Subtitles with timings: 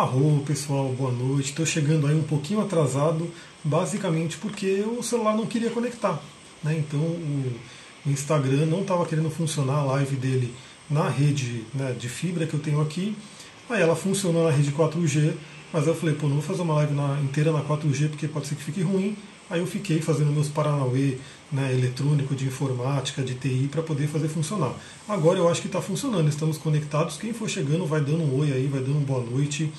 [0.00, 1.50] Arro, pessoal, boa noite.
[1.50, 3.30] Estou chegando aí um pouquinho atrasado,
[3.62, 6.18] basicamente porque o celular não queria conectar.
[6.64, 6.78] Né?
[6.78, 7.52] Então o
[8.06, 10.54] Instagram não estava querendo funcionar a live dele
[10.88, 13.14] na rede né, de fibra que eu tenho aqui.
[13.68, 15.34] Aí ela funcionou na rede 4G,
[15.70, 18.46] mas eu falei, pô, não vou fazer uma live na, inteira na 4G porque pode
[18.46, 19.14] ser que fique ruim.
[19.50, 21.18] Aí eu fiquei fazendo meus Paranauê
[21.50, 24.72] né, eletrônico, de informática, de TI, para poder fazer funcionar.
[25.08, 27.16] Agora eu acho que está funcionando, estamos conectados.
[27.16, 29.72] Quem for chegando vai dando um oi aí, vai dando boa noite.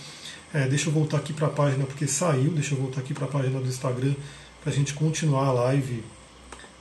[0.54, 3.24] É, deixa eu voltar aqui para a página, porque saiu, deixa eu voltar aqui para
[3.26, 4.14] a página do Instagram
[4.62, 6.04] para a gente continuar a live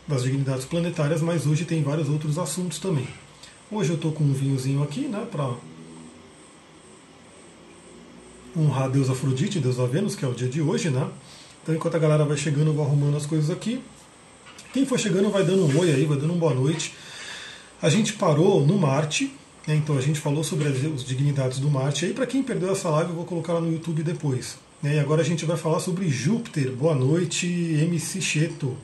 [0.06, 3.08] das dignidades planetárias, mas hoje tem vários outros assuntos também.
[3.70, 5.54] Hoje eu estou com um vinhozinho aqui, né, para
[8.56, 11.08] honrar a deusa Afrodite, deusa Vênus, que é o dia de hoje, né?
[11.62, 13.82] Então enquanto a galera vai chegando, eu vou arrumando as coisas aqui.
[14.72, 16.94] Quem for chegando vai dando um oi aí, vai dando uma boa noite.
[17.82, 19.34] A gente parou no Marte,
[19.66, 22.06] né, então a gente falou sobre as dignidades do Marte.
[22.06, 24.58] Aí para quem perdeu essa live, eu vou colocar lá no YouTube depois.
[24.82, 26.70] Né, e agora a gente vai falar sobre Júpiter.
[26.72, 28.76] Boa noite, MC Cheto.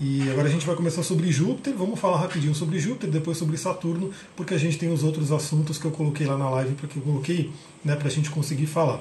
[0.00, 3.56] E agora a gente vai começar sobre Júpiter, vamos falar rapidinho sobre Júpiter, depois sobre
[3.56, 6.98] Saturno, porque a gente tem os outros assuntos que eu coloquei lá na live, porque
[6.98, 7.52] eu coloquei
[7.84, 9.00] né, para a gente conseguir falar.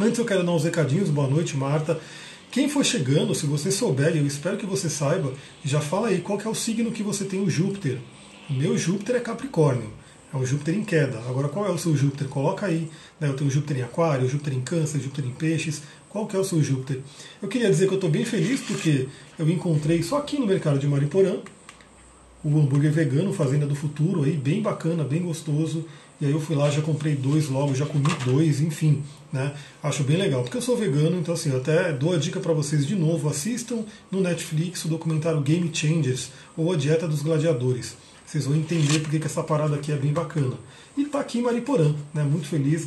[0.00, 2.00] Antes eu quero dar uns recadinhos, boa noite Marta.
[2.50, 6.40] Quem for chegando, se você souber, eu espero que você saiba, já fala aí qual
[6.40, 7.98] é o signo que você tem o Júpiter.
[8.48, 9.90] O meu Júpiter é Capricórnio,
[10.32, 11.18] é o Júpiter em queda.
[11.28, 12.26] Agora qual é o seu Júpiter?
[12.28, 12.88] Coloca aí.
[13.20, 15.82] Né, eu tenho Júpiter em Aquário, Júpiter em Câncer, Júpiter em Peixes.
[16.08, 17.00] Qual que é o seu Júpiter?
[17.40, 20.78] Eu queria dizer que eu estou bem feliz porque eu encontrei só aqui no mercado
[20.78, 21.36] de Mariporã
[22.44, 25.86] o hambúrguer vegano Fazenda do Futuro, aí bem bacana, bem gostoso.
[26.22, 29.52] E aí eu fui lá, já comprei dois logo, já comi dois, enfim, né?
[29.82, 32.52] Acho bem legal, porque eu sou vegano, então assim, eu até dou a dica para
[32.52, 37.96] vocês de novo, assistam no Netflix o documentário Game Changers ou A Dieta dos Gladiadores.
[38.24, 40.54] Vocês vão entender porque que essa parada aqui é bem bacana.
[40.96, 42.22] E está aqui em Mariporã, né?
[42.22, 42.86] muito feliz,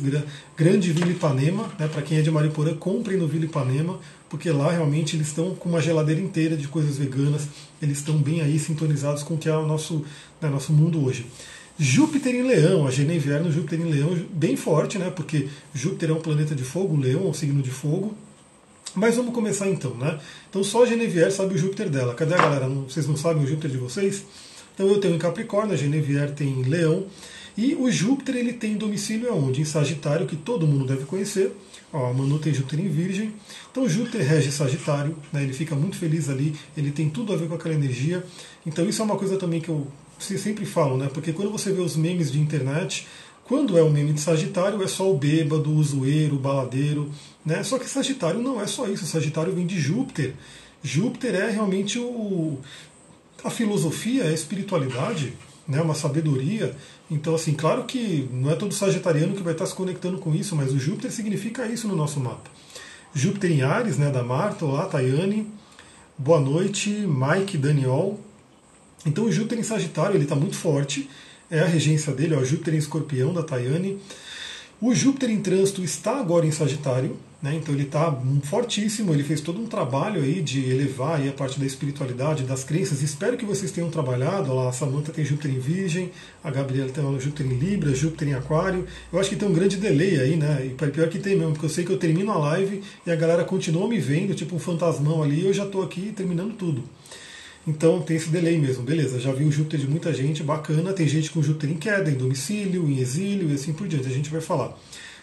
[0.56, 1.88] grande Vila Ipanema, né?
[1.88, 5.68] para quem é de Mariporã, comprem no Vila Ipanema, porque lá realmente eles estão com
[5.68, 7.48] uma geladeira inteira de coisas veganas,
[7.82, 10.06] eles estão bem aí sintonizados com o que é o nosso,
[10.40, 11.26] né, nosso mundo hoje.
[11.78, 15.10] Júpiter em Leão, a Genevier no Júpiter em Leão, bem forte, né?
[15.10, 18.16] Porque Júpiter é um planeta de fogo, Leão é um signo de fogo.
[18.94, 20.18] Mas vamos começar então, né?
[20.48, 22.14] Então só a Genevier sabe o Júpiter dela.
[22.14, 22.66] Cadê a galera?
[22.66, 24.24] vocês não sabem o Júpiter de vocês?
[24.74, 27.06] Então eu tenho em Capricórnio, a Genevier tem em Leão.
[27.58, 29.60] E o Júpiter ele tem domicílio aonde?
[29.60, 31.52] Em Sagitário, que todo mundo deve conhecer.
[31.92, 33.32] Ó, a Manu tem Júpiter em Virgem.
[33.70, 35.42] Então Júpiter rege Sagitário, né?
[35.42, 38.24] ele fica muito feliz ali, ele tem tudo a ver com aquela energia.
[38.66, 39.86] Então isso é uma coisa também que eu
[40.18, 41.08] sempre falo, né?
[41.12, 43.06] Porque quando você vê os memes de internet,
[43.44, 47.10] quando é o meme de Sagitário, é só o bêbado, o zoeiro, o baladeiro.
[47.44, 47.62] Né?
[47.62, 49.06] Só que Sagitário não é só isso.
[49.06, 50.34] Sagitário vem de Júpiter.
[50.82, 52.58] Júpiter é realmente o,
[53.44, 55.34] a filosofia, a espiritualidade,
[55.66, 55.80] né?
[55.80, 56.76] uma sabedoria.
[57.08, 60.56] Então, assim, claro que não é todo sagitariano que vai estar se conectando com isso,
[60.56, 62.50] mas o Júpiter significa isso no nosso mapa.
[63.14, 65.46] Júpiter em Ares, né, da Marta, olá, Tayane.
[66.18, 68.18] Boa noite, Mike Daniel.
[69.06, 71.08] Então o Júpiter em Sagitário ele está muito forte,
[71.48, 73.98] é a regência dele, ó, Júpiter em Escorpião da Tayane.
[74.80, 79.40] O Júpiter em trânsito está agora em Sagitário, né, então ele está fortíssimo, ele fez
[79.40, 83.02] todo um trabalho aí de elevar aí a parte da espiritualidade, das crenças.
[83.02, 84.52] Espero que vocês tenham trabalhado.
[84.52, 86.10] Lá, a Samantha tem Júpiter em Virgem,
[86.42, 88.86] a Gabriela tem Júpiter em Libra, Júpiter em Aquário.
[89.12, 90.66] Eu acho que tem um grande delay aí, né?
[90.66, 93.16] E pior que tem mesmo, porque eu sei que eu termino a live e a
[93.16, 96.82] galera continua me vendo, tipo um fantasmão ali, e eu já estou aqui terminando tudo.
[97.66, 99.18] Então tem esse delay mesmo, beleza.
[99.18, 100.92] Já vi o Júpiter de muita gente, bacana.
[100.92, 104.06] Tem gente com Júpiter em queda, em domicílio, em exílio e assim por diante.
[104.06, 104.78] A gente vai falar.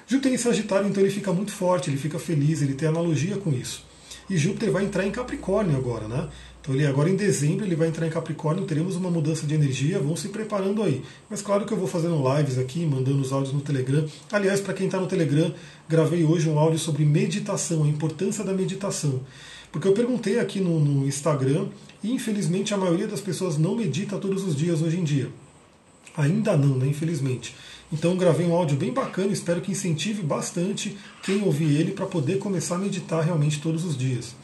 [0.05, 3.51] Júpiter em Sagitário, então ele fica muito forte, ele fica feliz, ele tem analogia com
[3.51, 3.85] isso.
[4.29, 6.27] E Júpiter vai entrar em Capricórnio agora, né?
[6.61, 9.99] Então ele agora em dezembro ele vai entrar em Capricórnio, teremos uma mudança de energia,
[9.99, 11.01] vão se preparando aí.
[11.29, 14.05] Mas claro que eu vou fazendo lives aqui, mandando os áudios no Telegram.
[14.31, 15.53] Aliás, para quem está no Telegram,
[15.89, 19.21] gravei hoje um áudio sobre meditação, a importância da meditação.
[19.73, 21.65] Porque eu perguntei aqui no, no Instagram
[22.03, 25.29] e infelizmente a maioria das pessoas não medita todos os dias hoje em dia.
[26.15, 26.85] Ainda não, né?
[26.85, 27.55] Infelizmente.
[27.91, 32.37] Então gravei um áudio bem bacana, espero que incentive bastante quem ouvir ele para poder
[32.37, 34.35] começar a meditar realmente todos os dias.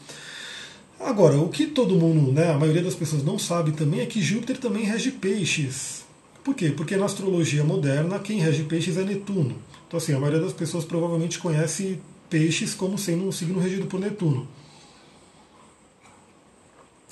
[1.00, 4.24] Agora, o que todo mundo, né, a maioria das pessoas não sabe também é que
[4.24, 6.06] Júpiter também rege peixes.
[6.44, 6.72] Por quê?
[6.72, 9.56] Porque na astrologia moderna quem rege peixes é Netuno.
[9.88, 12.00] Então assim, a maioria das pessoas provavelmente conhece
[12.32, 14.48] peixes como sendo um signo regido por Netuno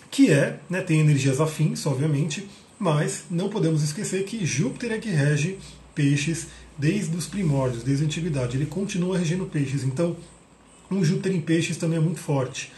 [0.10, 2.48] que é, né, tem energias afins, obviamente,
[2.80, 5.58] mas não podemos esquecer que Júpiter é que rege
[5.94, 8.56] peixes desde os primórdios, desde a antiguidade.
[8.56, 10.16] Ele continua regendo peixes, então
[10.90, 12.72] um Júpiter em peixes também é muito forte.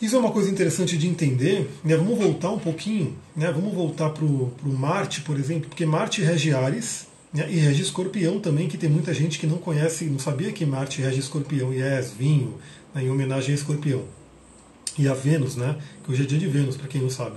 [0.00, 1.70] Isso é uma coisa interessante de entender.
[1.84, 1.96] Né?
[1.96, 3.50] Vamos voltar um pouquinho, né?
[3.50, 7.46] vamos voltar para o Marte, por exemplo, porque Marte rege Ares, Né?
[7.50, 11.02] E rege escorpião também, que tem muita gente que não conhece, não sabia que Marte
[11.02, 12.54] rege escorpião e é vinho,
[12.94, 14.04] né, em homenagem a escorpião.
[14.98, 15.76] E a Vênus, né?
[16.04, 17.36] Que hoje é dia de Vênus, para quem não sabe.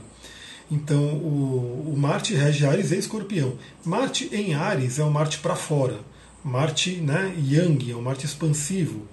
[0.69, 3.54] Então, o, o, Marte rege Ares e Escorpião.
[3.86, 6.00] Marte em Ares é o Marte para fora.
[6.44, 9.07] Marte né, Yang é o Marte expansivo.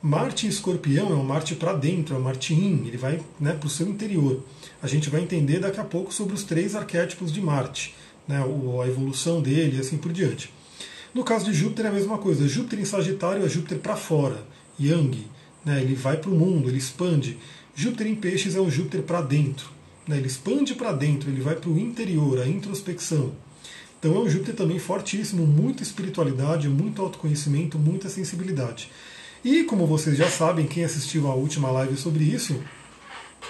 [0.00, 3.52] Marte em Escorpião é o Marte para dentro, é o Marte Yin, ele vai né,
[3.52, 4.44] para o seu interior.
[4.80, 7.96] A gente vai entender daqui a pouco sobre os três arquétipos de Marte,
[8.26, 10.52] né, a evolução dele e assim por diante.
[11.12, 12.46] No caso de Júpiter é a mesma coisa.
[12.46, 14.46] Júpiter em Sagitário é Júpiter para fora,
[14.78, 15.26] Yang,
[15.64, 17.36] né, ele vai para o mundo, ele expande.
[17.80, 19.70] Júpiter em Peixes é um Júpiter para dentro,
[20.04, 23.30] né, ele expande para dentro, ele vai para o interior, a introspecção.
[23.96, 28.90] Então é um Júpiter também fortíssimo, muita espiritualidade, muito autoconhecimento, muita sensibilidade.
[29.44, 32.60] E como vocês já sabem, quem assistiu a última live sobre isso,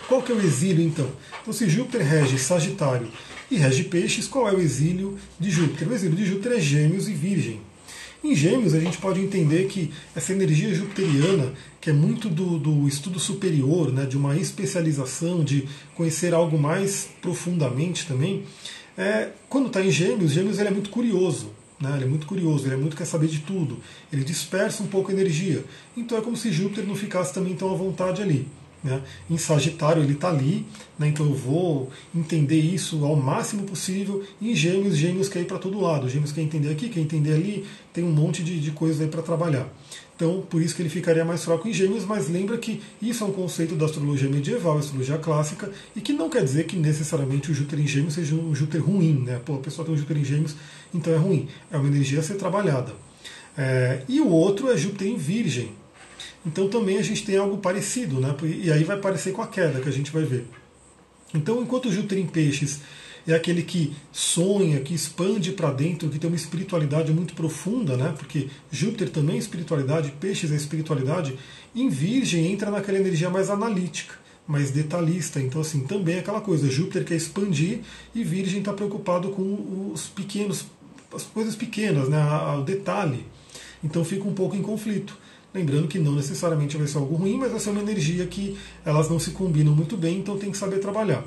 [0.07, 1.11] qual que é o exílio então?
[1.41, 3.09] Então se Júpiter rege Sagitário
[3.51, 5.89] e rege Peixes, qual é o exílio de Júpiter?
[5.89, 7.63] O exílio de Júpiter é Gêmeos e Virgem.
[8.23, 12.89] Em Gêmeos, a gente pode entender que essa energia jupiteriana, que é muito do, do,
[12.89, 18.43] estudo superior, né, de uma especialização, de conhecer algo mais profundamente também,
[18.97, 21.53] é, quando está em Gêmeos, Gêmeos ele é muito curioso.
[21.81, 21.93] Né?
[21.95, 23.79] Ele é muito curioso, ele é muito quer saber de tudo.
[24.13, 25.65] Ele dispersa um pouco a energia.
[25.97, 28.49] Então é como se Júpiter não ficasse também tão à vontade ali.
[28.83, 29.03] Né?
[29.29, 30.65] Em Sagitário ele está ali,
[30.99, 31.09] né?
[31.09, 34.25] então eu vou entender isso ao máximo possível.
[34.41, 36.09] Em Gêmeos, Gêmeos quer ir para todo lado.
[36.09, 39.23] Gêmeos quer entender aqui, quer entender ali, tem um monte de, de coisas aí para
[39.23, 39.69] trabalhar.
[40.19, 43.27] Então, por isso que ele ficaria mais fraco em Gêmeos, mas lembra que isso é
[43.29, 47.55] um conceito da astrologia medieval, astrologia clássica, e que não quer dizer que necessariamente o
[47.55, 49.41] Júpiter em Gêmeos seja um Júpiter ruim, né?
[49.45, 50.57] Pô, a pessoa tem um Júpiter em Gêmeos,
[50.93, 51.47] então é ruim.
[51.71, 52.93] É uma energia a ser trabalhada.
[53.57, 55.71] É, e o outro é Júpiter em Virgem.
[56.49, 58.35] Então também a gente tem algo parecido, né?
[58.43, 60.47] E aí vai parecer com a queda que a gente vai ver.
[61.35, 62.81] Então, enquanto Júpiter em Peixes
[63.27, 68.15] é aquele que sonha, que expande para dentro, que tem uma espiritualidade muito profunda, né?
[68.17, 71.39] Porque Júpiter também é espiritualidade, Peixes é espiritualidade.
[71.77, 74.15] Em Virgem entra naquela energia mais analítica,
[74.47, 75.39] mais detalhista.
[75.39, 76.71] Então, assim, também é aquela coisa.
[76.71, 77.81] Júpiter quer expandir
[78.15, 80.65] e Virgem está preocupado com os pequenos,
[81.15, 82.19] as coisas pequenas, né?
[82.59, 83.27] O detalhe.
[83.85, 85.15] Então fica um pouco em conflito.
[85.53, 89.09] Lembrando que não necessariamente vai ser algo ruim, mas vai ser uma energia que elas
[89.09, 91.25] não se combinam muito bem, então tem que saber trabalhar.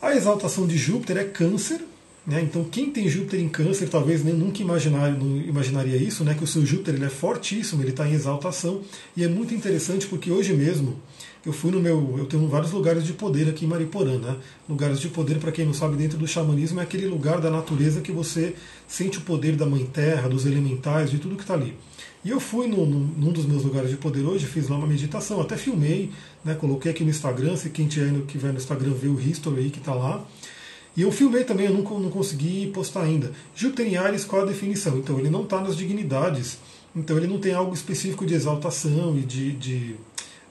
[0.00, 1.80] A exaltação de Júpiter é câncer,
[2.26, 2.42] né?
[2.42, 5.10] então quem tem Júpiter em câncer talvez nem nunca imaginar,
[5.46, 6.34] imaginaria isso, né?
[6.34, 8.82] que o seu Júpiter ele é fortíssimo, ele está em exaltação,
[9.16, 11.00] e é muito interessante porque hoje mesmo
[11.46, 12.16] eu fui no meu.
[12.18, 14.18] Eu tenho vários lugares de poder aqui em Mariporã.
[14.18, 14.36] Né?
[14.68, 18.00] Lugares de poder, para quem não sabe, dentro do xamanismo, é aquele lugar da natureza
[18.00, 18.56] que você
[18.88, 21.78] sente o poder da Mãe Terra, dos elementais, de tudo que está ali.
[22.24, 24.88] E eu fui no, no, num dos meus lugares de poder hoje, fiz lá uma
[24.88, 26.10] meditação, até filmei,
[26.44, 29.60] né, coloquei aqui no Instagram, se quem tiver que vai no Instagram ver o history
[29.60, 30.26] aí que está lá.
[30.96, 33.30] E eu filmei também, eu não, não consegui postar ainda.
[33.54, 34.96] Júpiter em Ares, qual a definição?
[34.96, 36.58] Então, ele não está nas dignidades,
[36.94, 39.96] então ele não tem algo específico de exaltação e de, de,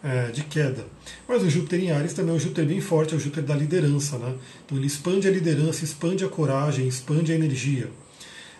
[0.03, 0.86] é, de queda.
[1.27, 3.56] Mas o Júpiter em Ares também é um Júpiter bem forte, é o Júpiter da
[3.56, 4.19] liderança.
[4.19, 4.36] Né?
[4.63, 7.89] Então ele expande a liderança, expande a coragem, expande a energia.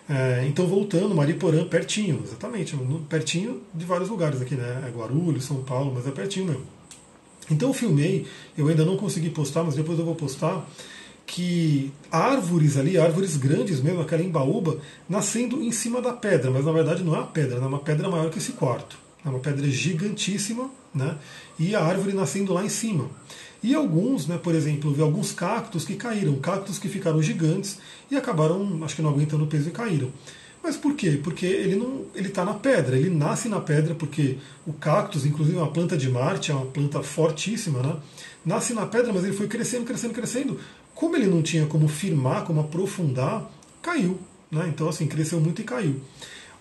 [0.08, 2.76] É, então, voltando, Mariporã, pertinho, exatamente,
[3.08, 4.84] pertinho de vários lugares aqui, né?
[4.86, 6.62] É Guarulhos, São Paulo, mas é pertinho mesmo.
[7.50, 8.24] Então, eu filmei,
[8.56, 10.64] eu ainda não consegui postar, mas depois eu vou postar,
[11.26, 14.78] que árvores ali, árvores grandes mesmo, aquela embaúba,
[15.08, 18.08] nascendo em cima da pedra, mas na verdade não é uma pedra, é uma pedra
[18.08, 18.96] maior que esse quarto.
[19.24, 21.16] É uma pedra gigantíssima, né?
[21.58, 23.10] E a árvore nascendo lá em cima.
[23.60, 28.16] E alguns, né, por exemplo, vi alguns cactos que caíram, cactos que ficaram gigantes e
[28.16, 30.12] acabaram, acho que não aguentando o peso e caíram.
[30.62, 31.18] Mas por quê?
[31.22, 35.56] Porque ele não, ele está na pedra, ele nasce na pedra porque o cactus, inclusive
[35.56, 37.96] uma planta de Marte, é uma planta fortíssima, né?
[38.44, 40.60] Nasce na pedra, mas ele foi crescendo, crescendo, crescendo.
[40.96, 43.48] Como ele não tinha como firmar, como aprofundar,
[43.82, 44.18] caiu,
[44.50, 44.66] né?
[44.66, 46.00] Então assim, cresceu muito e caiu.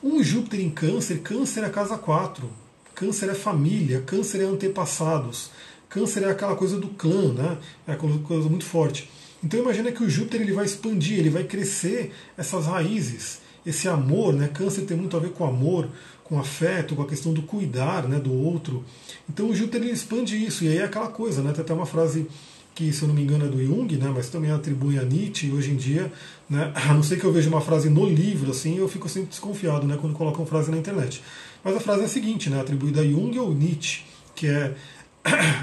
[0.03, 2.47] Um Júpiter em Câncer, Câncer é a casa 4.
[2.93, 5.51] Câncer é família, Câncer é antepassados.
[5.87, 7.57] Câncer é aquela coisa do clã, né?
[7.87, 9.09] É aquela coisa muito forte.
[9.41, 14.33] Então imagina que o Júpiter ele vai expandir, ele vai crescer essas raízes, esse amor,
[14.33, 14.49] né?
[14.49, 15.87] Câncer tem muito a ver com amor,
[16.25, 18.83] com afeto, com a questão do cuidar, né, do outro.
[19.29, 21.53] Então o Júpiter ele expande isso e aí é aquela coisa, né?
[21.53, 22.27] Tem até uma frase
[22.75, 25.49] que, se eu não me engano, é do Jung, né, mas também atribui a Nietzsche
[25.49, 26.11] hoje em dia.
[26.49, 29.29] Né, a não ser que eu veja uma frase no livro, assim, eu fico sempre
[29.29, 31.23] desconfiado né, quando colocam frase na internet.
[31.63, 34.03] Mas a frase é a seguinte, né, atribuída a Jung ou Nietzsche,
[34.35, 34.75] que é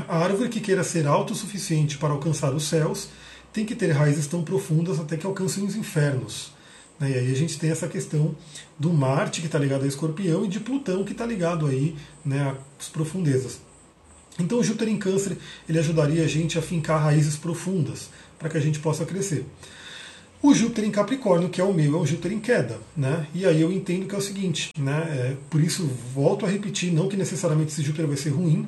[0.08, 3.10] a árvore que queira ser autossuficiente para alcançar os céus
[3.52, 6.52] tem que ter raízes tão profundas até que alcancem os infernos.
[6.98, 8.34] Né, e aí a gente tem essa questão
[8.78, 12.56] do Marte, que está ligado a Escorpião, e de Plutão, que está ligado aí né,
[12.80, 13.60] às profundezas.
[14.38, 15.36] Então Júpiter em câncer
[15.68, 18.08] ele ajudaria a gente a fincar raízes profundas
[18.38, 19.46] para que a gente possa crescer.
[20.42, 22.80] O Júpiter em Capricórnio, que é o meu, é um Júpiter em queda.
[22.96, 23.28] Né?
[23.32, 25.06] E aí eu entendo que é o seguinte, né?
[25.08, 28.66] É, por isso volto a repetir, não que necessariamente esse Júpiter vai ser ruim.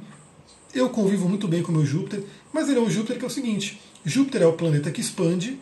[0.72, 3.26] Eu convivo muito bem com o meu Júpiter, mas ele é um Júpiter que é
[3.26, 5.58] o seguinte: Júpiter é o planeta que expande,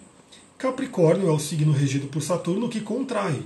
[0.59, 3.43] Capricórnio é o signo regido por Saturno que contrai,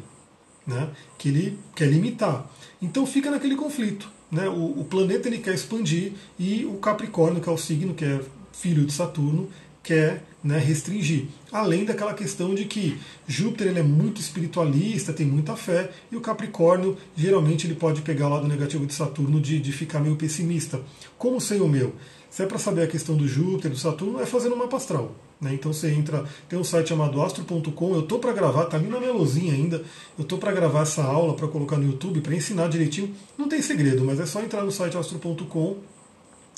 [0.66, 0.90] né?
[1.16, 2.50] que ele quer limitar.
[2.82, 4.10] Então fica naquele conflito.
[4.30, 4.48] Né?
[4.48, 8.20] O, o planeta ele quer expandir e o Capricórnio, que é o signo que é
[8.52, 9.48] filho de Saturno,
[9.82, 11.26] quer né, restringir.
[11.52, 16.20] Além daquela questão de que Júpiter ele é muito espiritualista, tem muita fé, e o
[16.20, 20.80] Capricórnio geralmente ele pode pegar o lado negativo de Saturno de, de ficar meio pessimista.
[21.16, 21.94] Como sei o meu?
[22.28, 25.14] Se é para saber a questão do Júpiter, do Saturno, é fazendo uma astral.
[25.40, 25.54] Né?
[25.54, 28.98] Então você entra, tem um site chamado astro.com, eu estou para gravar, está ali na
[28.98, 29.84] minha luzinha ainda,
[30.18, 33.14] eu estou para gravar essa aula para colocar no YouTube, para ensinar direitinho.
[33.36, 35.76] Não tem segredo, mas é só entrar no site astro.com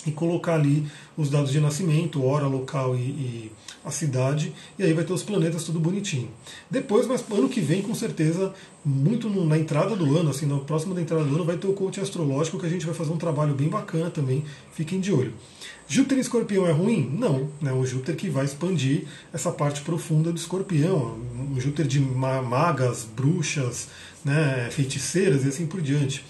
[0.06, 3.52] e colocar ali os dados de nascimento, hora, local e, e,
[3.84, 6.28] a cidade, e aí vai ter os planetas tudo bonitinho.
[6.70, 8.52] Depois, mas ano que vem, com certeza,
[8.84, 11.66] muito no, na entrada do ano, assim, no próximo da entrada do ano, vai ter
[11.66, 15.12] o coaching astrológico que a gente vai fazer um trabalho bem bacana também, fiquem de
[15.12, 15.32] olho.
[15.88, 17.16] Júpiter em escorpião é ruim?
[17.18, 21.18] Não, é um Júpiter que vai expandir essa parte profunda do escorpião,
[21.50, 23.88] um Júpiter de magas, bruxas,
[24.24, 26.24] né, feiticeiras e assim por diante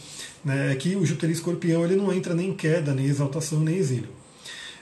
[0.44, 3.60] né, é que o Júpiter em escorpião ele não entra nem em queda, nem exaltação,
[3.60, 4.08] nem exílio.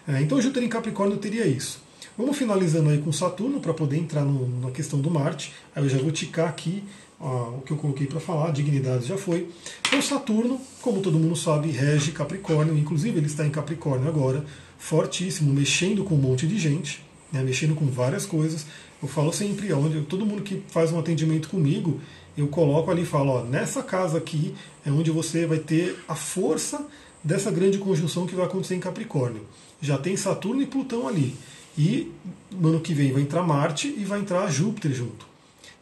[0.07, 1.81] É, então o Júpiter em Capricórnio teria isso.
[2.17, 5.53] Vamos finalizando aí com Saturno para poder entrar no, na questão do Marte.
[5.75, 6.83] Aí eu já vou ticar aqui
[7.21, 9.51] ó, o que eu coloquei para falar, dignidade já foi.
[9.87, 14.45] Então Saturno, como todo mundo sabe, rege Capricórnio, inclusive ele está em Capricórnio agora,
[14.79, 17.03] fortíssimo, mexendo com um monte de gente,
[17.33, 18.67] né, mexendo com várias coisas.
[19.03, 22.01] Eu falo sempre, onde todo mundo que faz um atendimento comigo,
[22.37, 24.55] eu coloco ali e falo, ó, nessa casa aqui
[24.85, 26.87] é onde você vai ter a força
[27.23, 29.43] dessa grande conjunção que vai acontecer em Capricórnio.
[29.81, 31.35] Já tem Saturno e Plutão ali.
[31.77, 32.11] E
[32.51, 35.27] no ano que vem vai entrar Marte e vai entrar Júpiter junto.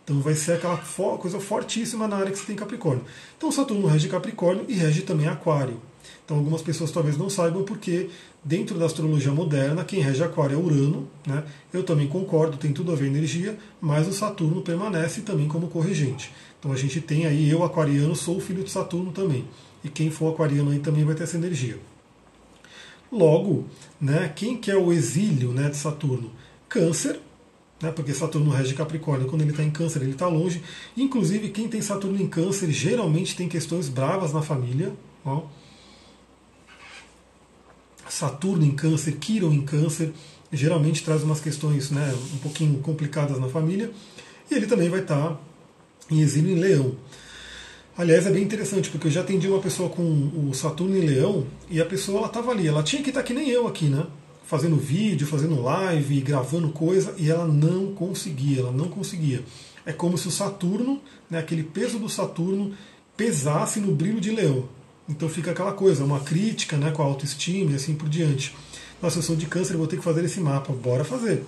[0.02, 0.76] Então vai ser aquela
[1.18, 3.04] coisa fortíssima na área que você tem Capricórnio.
[3.36, 5.80] Então Saturno rege Capricórnio e rege também Aquário.
[6.24, 8.10] Então algumas pessoas talvez não saibam porque
[8.44, 11.44] dentro da astrologia moderna quem rege Aquário é Urano, né?
[11.72, 16.30] Eu também concordo, tem tudo a ver energia, mas o Saturno permanece também como corregente.
[16.58, 19.44] Então a gente tem aí eu aquariano sou filho de Saturno também
[19.82, 21.78] e quem for aquariano aí também vai ter essa energia.
[23.10, 23.64] Logo,
[24.00, 24.30] né?
[24.34, 26.30] Quem que é o exílio, né, de Saturno?
[26.68, 27.20] Câncer,
[27.80, 30.62] né, porque Saturno rege Capricórnio, quando ele está em Câncer ele está longe.
[30.96, 34.92] Inclusive quem tem Saturno em Câncer geralmente tem questões bravas na família.
[35.24, 35.42] Ó
[38.08, 40.12] Saturno em câncer, Quiron em câncer,
[40.52, 43.90] geralmente traz umas questões né, um pouquinho complicadas na família.
[44.50, 45.40] E ele também vai estar
[46.10, 46.94] em exílio em Leão.
[47.96, 51.46] Aliás, é bem interessante, porque eu já atendi uma pessoa com o Saturno em Leão
[51.70, 54.04] e a pessoa ela estava ali, ela tinha que estar que nem eu aqui, né?
[54.44, 59.44] Fazendo vídeo, fazendo live, gravando coisa, e ela não conseguia, ela não conseguia.
[59.86, 62.74] É como se o Saturno, né, aquele peso do Saturno,
[63.16, 64.68] pesasse no brilho de Leão.
[65.08, 68.54] Então fica aquela coisa, uma crítica né, com a autoestima e assim por diante.
[69.02, 71.44] Nossa, eu sou de câncer, vou ter que fazer esse mapa, bora fazer.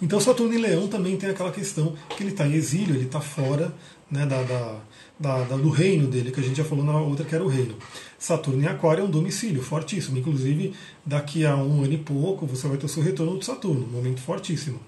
[0.00, 3.20] Então Saturno em Leão também tem aquela questão que ele está em exílio, ele está
[3.20, 3.72] fora
[4.10, 7.32] né, da, da, da, do reino dele, que a gente já falou na outra que
[7.32, 7.76] era o reino.
[8.18, 10.74] Saturno em Aquário é um domicílio fortíssimo, inclusive
[11.06, 13.90] daqui a um ano e pouco você vai ter o seu retorno de Saturno, um
[13.90, 14.80] momento fortíssimo.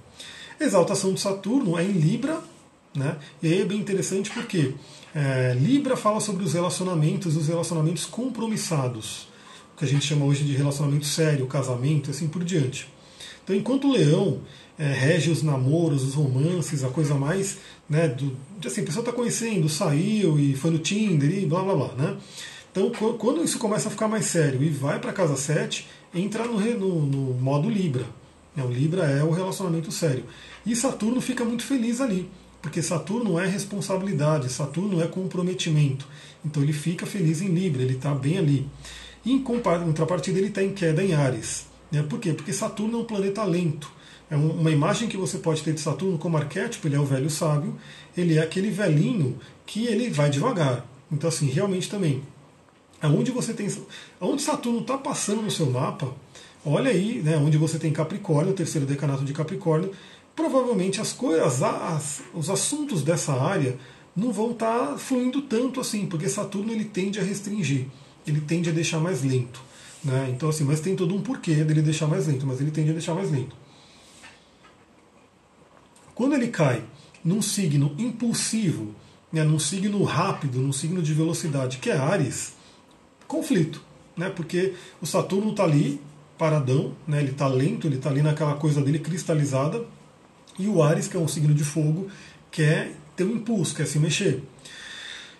[0.60, 2.40] Exaltação de Saturno é em Libra,
[2.94, 3.16] né?
[3.40, 4.74] e aí é bem interessante porque
[5.14, 9.28] é, Libra fala sobre os relacionamentos, os relacionamentos compromissados,
[9.72, 12.88] o que a gente chama hoje de relacionamento sério, casamento assim por diante.
[13.44, 14.40] Então, enquanto o Leão
[14.76, 19.12] é, rege os namoros, os romances, a coisa mais, né, do, assim, a pessoa está
[19.12, 22.16] conhecendo, saiu e foi no Tinder e blá blá blá, né?
[22.72, 26.58] Então, quando isso começa a ficar mais sério e vai para casa 7, entra no,
[26.58, 28.04] no, no modo Libra.
[28.56, 28.64] Né?
[28.64, 30.24] O Libra é o relacionamento sério.
[30.66, 32.28] E Saturno fica muito feliz ali
[32.64, 36.08] porque Saturno é responsabilidade, Saturno é comprometimento.
[36.42, 38.66] Então ele fica feliz em Libra, ele está bem ali.
[39.22, 41.66] E em contrapartida, ele está em queda em Ares.
[41.92, 42.02] Né?
[42.02, 42.32] Por quê?
[42.32, 43.92] Porque Saturno é um planeta lento.
[44.30, 47.28] É uma imagem que você pode ter de Saturno como arquétipo, ele é o velho
[47.28, 47.76] sábio,
[48.16, 50.86] ele é aquele velhinho que ele vai devagar.
[51.12, 52.22] Então, assim, realmente também,
[52.98, 53.68] aonde você tem.
[54.18, 56.14] Aonde Saturno está passando no seu mapa,
[56.64, 59.92] olha aí, né, onde você tem Capricórnio, o terceiro decanato de Capricórnio,
[60.34, 63.78] provavelmente as coisas, as, os assuntos dessa área
[64.16, 67.86] não vão estar tá fluindo tanto assim, porque Saturno ele tende a restringir,
[68.26, 69.60] ele tende a deixar mais lento.
[70.04, 70.30] Né?
[70.34, 72.92] Então, assim, mas tem todo um porquê dele deixar mais lento, mas ele tende a
[72.92, 73.56] deixar mais lento.
[76.14, 76.84] Quando ele cai
[77.24, 78.94] num signo impulsivo,
[79.32, 82.52] né, num signo rápido, num signo de velocidade, que é Ares,
[83.26, 83.82] conflito.
[84.16, 86.00] Né, porque o Saturno está ali,
[86.38, 89.84] paradão, né, ele está lento, ele está ali naquela coisa dele cristalizada,
[90.58, 92.08] E o Ares, que é um signo de fogo,
[92.50, 94.42] quer ter um impulso, quer se mexer.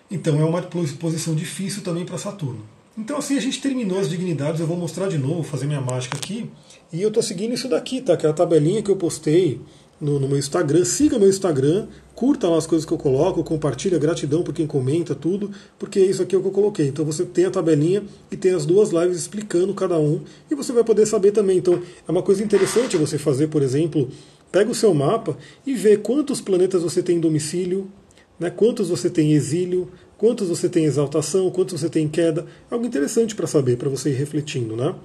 [0.09, 2.63] Então é uma posição difícil também para Saturno.
[2.97, 6.17] Então assim a gente terminou as dignidades, eu vou mostrar de novo, fazer minha mágica
[6.17, 6.49] aqui.
[6.93, 8.15] E eu estou seguindo isso daqui, tá?
[8.15, 9.59] Que é a tabelinha que eu postei
[9.99, 10.85] no, no, meu Instagram.
[10.85, 15.15] Siga meu Instagram, curta lá as coisas que eu coloco, compartilha, gratidão por quem comenta
[15.15, 16.87] tudo, porque isso aqui é o que eu coloquei.
[16.87, 20.71] Então você tem a tabelinha e tem as duas lives explicando cada um, e você
[20.71, 21.57] vai poder saber também.
[21.57, 24.09] Então é uma coisa interessante você fazer, por exemplo,
[24.55, 27.91] pega o seu mapa e vê quantos planetas você tem em domicílio,
[28.39, 32.07] né, quantos você tem em exílio, quantos você tem em exaltação, quantos você tem em
[32.07, 32.47] queda.
[32.71, 34.77] É algo interessante para saber, para você ir refletindo.
[34.77, 34.95] Né?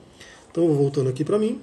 [0.49, 1.61] Então, voltando aqui para mim.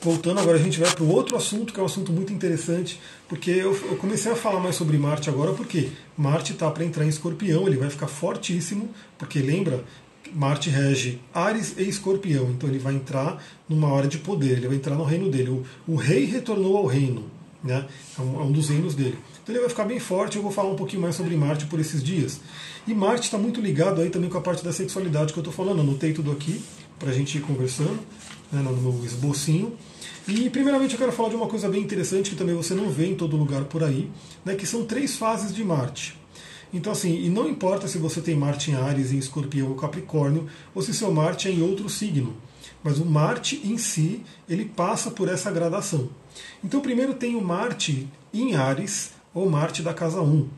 [0.00, 3.00] Voltando agora, a gente vai para o outro assunto, que é um assunto muito interessante,
[3.28, 7.04] porque eu, eu comecei a falar mais sobre Marte agora, porque Marte está para entrar
[7.04, 9.84] em escorpião, ele vai ficar fortíssimo, porque lembra,
[10.34, 14.76] Marte rege Ares e Escorpião, então ele vai entrar numa hora de poder, ele vai
[14.76, 15.50] entrar no reino dele.
[15.50, 17.24] O, o rei retornou ao reino,
[17.62, 17.86] né?
[18.18, 19.18] É um, é um, dos reinos dele.
[19.42, 20.36] Então ele vai ficar bem forte.
[20.36, 22.40] Eu vou falar um pouquinho mais sobre Marte por esses dias.
[22.86, 25.52] E Marte está muito ligado aí também com a parte da sexualidade que eu estou
[25.52, 25.80] falando.
[25.80, 26.62] Anotei tudo aqui
[26.98, 27.98] para a gente ir conversando
[28.52, 29.72] né, no meu esbocinho.
[30.28, 33.06] E primeiramente eu quero falar de uma coisa bem interessante que também você não vê
[33.06, 34.10] em todo lugar por aí,
[34.44, 36.19] né, que são três fases de Marte.
[36.72, 40.46] Então, assim, e não importa se você tem Marte em Ares, em Escorpião ou Capricórnio,
[40.74, 42.36] ou se seu Marte é em outro signo.
[42.82, 46.08] Mas o Marte em si, ele passa por essa gradação.
[46.62, 50.48] Então, primeiro tem o Marte em Ares, ou Marte da casa 1,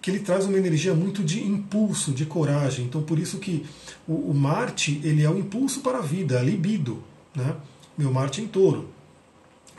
[0.00, 2.84] que ele traz uma energia muito de impulso, de coragem.
[2.84, 3.64] Então, por isso que
[4.06, 7.02] o, o Marte, ele é o impulso para a vida, a libido.
[7.34, 7.54] Né?
[7.96, 8.88] Meu Marte em touro,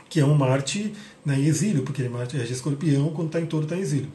[0.08, 0.92] que é um Marte
[1.24, 4.08] né, em exílio, porque Marte é de escorpião, quando está em touro está em exílio.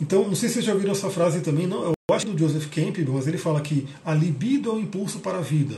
[0.00, 2.68] Então, não sei se vocês já ouviram essa frase também, não, eu acho do Joseph
[2.70, 5.76] Campbell, mas ele fala que a libido é o impulso para a vida.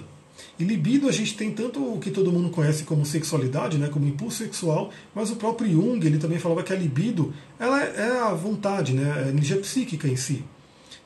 [0.59, 4.07] E libido a gente tem tanto o que todo mundo conhece como sexualidade, né, como
[4.07, 8.35] impulso sexual, mas o próprio Jung ele também falava que a libido ela é a
[8.35, 10.45] vontade, né, a energia psíquica em si.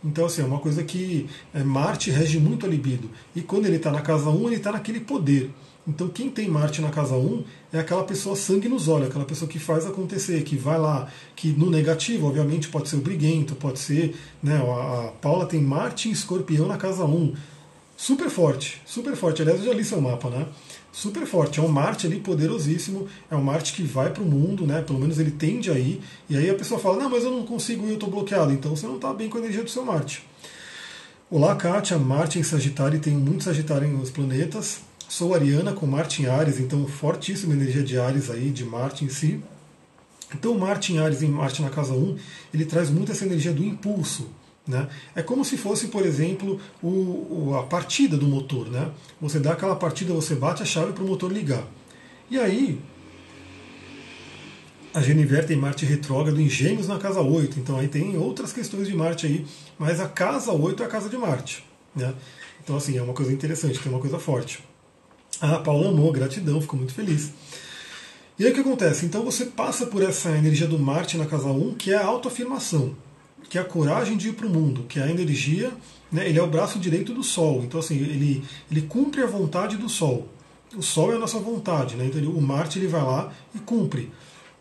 [0.05, 3.11] Então, assim, é uma coisa que é, Marte rege muito a libido.
[3.35, 5.51] E quando ele está na casa 1, ele está naquele poder.
[5.87, 9.49] Então, quem tem Marte na casa 1 é aquela pessoa sangue nos olhos, aquela pessoa
[9.49, 13.79] que faz acontecer, que vai lá, que no negativo, obviamente, pode ser o briguento, pode
[13.79, 14.17] ser.
[14.43, 17.35] Né, a, Paula tem Marte em escorpião na casa 1.
[17.97, 19.43] Super forte, super forte.
[19.43, 20.47] Aliás, eu já li seu mapa, né?
[20.91, 21.61] Super forte.
[21.61, 24.81] É um Marte ali poderosíssimo, é um Marte que vai para o mundo, né?
[24.83, 26.01] Pelo menos ele tende a ir.
[26.29, 28.53] E aí a pessoa fala: Não, mas eu não consigo ir, eu estou bloqueado.
[28.53, 30.25] Então você não está bem com a energia do seu Marte.
[31.31, 31.99] Olá, Kátia.
[31.99, 34.81] Marte em Sagitário tem muito Sagitário nos planetas.
[35.09, 39.09] Sou Ariana com Marte em Ares, então fortíssima energia de Ares aí, de Marte em
[39.09, 39.41] si.
[40.35, 42.17] Então Marte em Ares e Marte na casa 1,
[42.53, 44.29] ele traz muito essa energia do impulso.
[44.67, 44.89] Né?
[45.15, 48.69] É como se fosse, por exemplo, o, o, a partida do motor.
[48.69, 48.91] Né?
[49.21, 51.65] Você dá aquela partida, você bate a chave para o motor ligar.
[52.31, 52.81] E aí,
[54.95, 58.89] a Geniver tem Marte retrógrado em Gêmeos na casa 8, então aí tem outras questões
[58.89, 59.45] de Marte aí,
[59.79, 61.65] mas a casa 8 é a casa de Marte.
[61.95, 62.15] Né?
[62.63, 64.63] Então, assim, é uma coisa interessante, tem uma coisa forte.
[65.41, 67.33] A Paula amou, gratidão, ficou muito feliz.
[68.39, 69.07] E aí o que acontece?
[69.07, 72.95] Então você passa por essa energia do Marte na casa 1, que é a autoafirmação,
[73.49, 75.73] que é a coragem de ir para o mundo, que é a energia,
[76.11, 77.63] né, ele é o braço direito do Sol.
[77.63, 80.29] Então assim, ele, ele cumpre a vontade do Sol.
[80.77, 82.07] O Sol é a nossa vontade, né?
[82.07, 84.11] Então ele, o Marte ele vai lá e cumpre.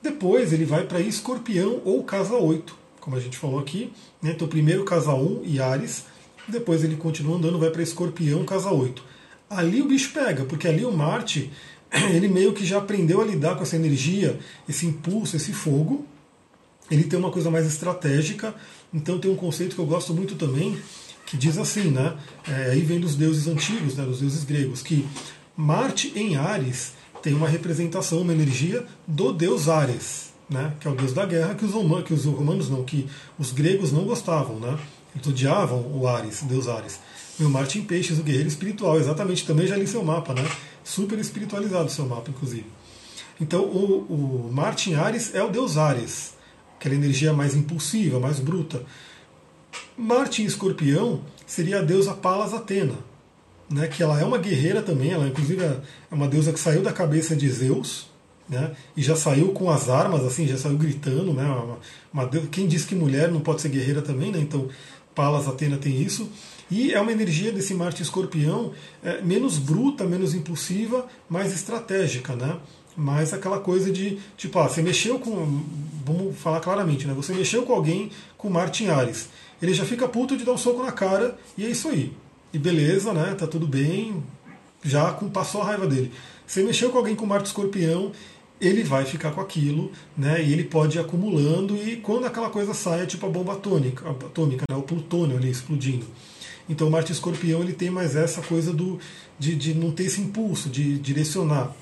[0.01, 3.91] Depois ele vai para Escorpião ou casa 8, como a gente falou aqui.
[4.21, 4.31] Né?
[4.31, 6.05] Então primeiro casa 1 e Ares,
[6.47, 9.12] depois ele continua andando, vai para Escorpião, casa 8
[9.49, 11.51] ali o bicho pega, porque ali o Marte,
[12.13, 16.05] ele meio que já aprendeu a lidar com essa energia, esse impulso, esse fogo.
[16.91, 18.53] Ele tem uma coisa mais estratégica,
[18.93, 20.77] então tem um conceito que eu gosto muito também,
[21.25, 22.15] que diz assim, né?
[22.47, 25.07] É, aí vem dos deuses antigos, né, dos deuses gregos, que
[25.55, 30.73] Marte em Ares tem uma representação, uma energia do deus Ares, né?
[30.79, 33.07] Que é o deus da guerra, que os romanos, que os romanos não, que
[33.39, 34.77] os gregos não gostavam, né?
[35.15, 36.99] Eles odiavam o Ares, deus Ares.
[37.39, 39.45] Meu Marte em Peixes, o guerreiro espiritual, exatamente.
[39.45, 40.47] Também já li seu mapa, né?
[40.83, 42.65] Super espiritualizado o seu mapa, inclusive.
[43.41, 46.33] Então, o, o Marte em Ares é o deus Ares,
[46.77, 48.83] aquela energia mais impulsiva, mais bruta.
[49.97, 52.95] Marte em Escorpião seria a deusa Palas Atena,
[53.69, 53.87] né?
[53.87, 57.35] que ela é uma guerreira também, ela inclusive é uma deusa que saiu da cabeça
[57.35, 58.07] de Zeus,
[58.47, 58.71] né?
[58.95, 61.33] e já saiu com as armas, assim, já saiu gritando.
[61.33, 61.43] Né?
[61.43, 61.79] Uma,
[62.13, 64.39] uma, quem diz que mulher não pode ser guerreira também, né?
[64.39, 64.69] então
[65.15, 66.29] Palas Atena tem isso.
[66.73, 68.71] E é uma energia desse Marte escorpião
[69.03, 72.57] é, menos bruta, menos impulsiva, mais estratégica, né?
[72.97, 75.61] Mais aquela coisa de, tipo, ah, você mexeu com.
[76.03, 77.13] Vamos falar claramente, né?
[77.13, 78.09] Você mexeu com alguém
[78.39, 79.29] com Marte em Ares.
[79.61, 82.11] Ele já fica puto de dar um soco na cara e é isso aí.
[82.51, 83.35] E beleza, né?
[83.35, 84.23] Tá tudo bem,
[84.83, 86.11] já passou a raiva dele.
[86.47, 88.11] Você mexeu com alguém com Marte escorpião,
[88.59, 90.41] ele vai ficar com aquilo, né?
[90.43, 94.09] E ele pode ir acumulando e quando aquela coisa sai é tipo a bomba atômica,
[94.09, 94.75] atômica né?
[94.75, 96.07] o plutônio ali explodindo.
[96.67, 98.99] Então Marte Escorpião ele tem mais essa coisa do
[99.37, 101.75] de, de não ter esse impulso de direcionar.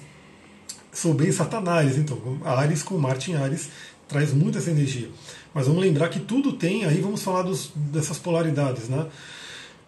[0.91, 3.69] Sou bem Satanás, então Ares com Marte em Ares
[4.07, 5.09] traz muito essa energia.
[5.53, 9.07] Mas vamos lembrar que tudo tem, aí vamos falar dos, dessas polaridades, né?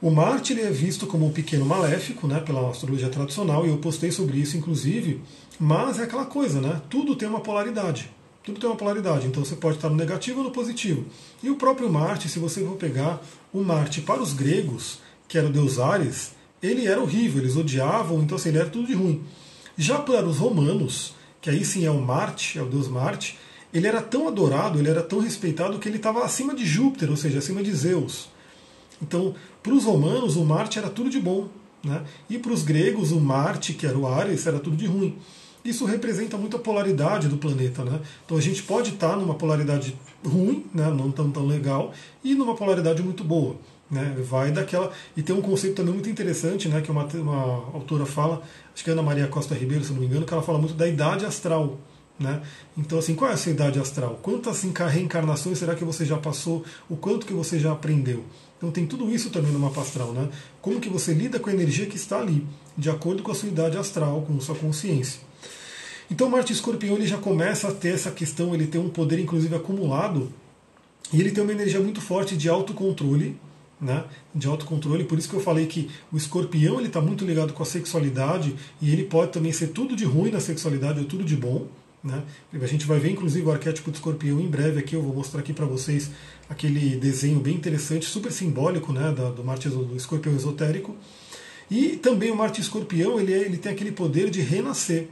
[0.02, 3.78] O Marte ele é visto como um pequeno maléfico, né, pela astrologia tradicional, e eu
[3.78, 5.22] postei sobre isso, inclusive,
[5.58, 6.82] mas é aquela coisa, né?
[6.90, 8.12] Tudo tem uma polaridade.
[8.44, 11.06] Tudo tem uma polaridade, então você pode estar no negativo ou no positivo.
[11.42, 13.22] E o próprio Marte, se você for pegar
[13.54, 18.22] o Marte para os gregos, que era o deus Ares, ele era horrível, eles odiavam,
[18.22, 19.22] então assim, ele era tudo de ruim.
[19.78, 23.38] Já para os romanos, que aí sim é o Marte, é o deus Marte,
[23.74, 27.18] ele era tão adorado, ele era tão respeitado que ele estava acima de Júpiter, ou
[27.18, 28.30] seja, acima de Zeus.
[29.02, 31.50] Então, para os romanos, o Marte era tudo de bom.
[31.84, 32.02] Né?
[32.30, 35.18] E para os gregos, o Marte, que era o Ares, era tudo de ruim.
[35.64, 37.84] Isso representa muito a polaridade do planeta.
[37.84, 38.00] Né?
[38.26, 40.90] Então a gente pode estar numa polaridade ruim, né?
[40.90, 43.56] não tão, tão legal, e numa polaridade muito boa.
[43.90, 44.16] Né?
[44.28, 44.92] Vai daquela.
[45.16, 46.82] E tem um conceito também muito interessante, né?
[46.82, 48.42] que uma, uma autora fala,
[48.74, 50.74] acho que é Ana Maria Costa Ribeiro, se não me engano, que ela fala muito
[50.74, 51.78] da idade astral.
[52.20, 52.42] Né?
[52.78, 54.20] Então, assim, qual é a sua idade astral?
[54.22, 56.64] Quantas reencarnações será que você já passou?
[56.90, 58.24] O quanto que você já aprendeu?
[58.58, 60.30] Então tem tudo isso também no mapa astral, né?
[60.62, 62.48] Como que você lida com a energia que está ali,
[62.78, 65.20] de acordo com a sua idade astral, com a sua consciência.
[66.12, 69.56] Então Marte Escorpião ele já começa a ter essa questão, ele tem um poder inclusive
[69.56, 70.32] acumulado,
[71.12, 73.38] e ele tem uma energia muito forte de autocontrole,
[73.80, 77.54] né, de autocontrole, por isso que eu falei que o escorpião ele está muito ligado
[77.54, 81.24] com a sexualidade e ele pode também ser tudo de ruim na sexualidade ou tudo
[81.24, 81.68] de bom.
[82.04, 82.22] Né?
[82.54, 85.40] A gente vai ver inclusive o arquétipo do escorpião em breve aqui, eu vou mostrar
[85.40, 86.12] aqui para vocês
[86.50, 90.96] aquele desenho bem interessante, super simbólico né, do Marte do escorpião esotérico.
[91.70, 95.08] E também o Marte escorpião ele, é, ele tem aquele poder de renascer,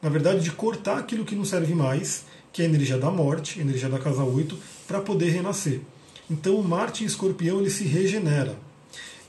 [0.00, 3.58] na verdade de cortar aquilo que não serve mais, que é a energia da morte,
[3.58, 5.80] a energia da casa 8, para poder renascer.
[6.30, 8.56] Então o Marte em escorpião ele se regenera.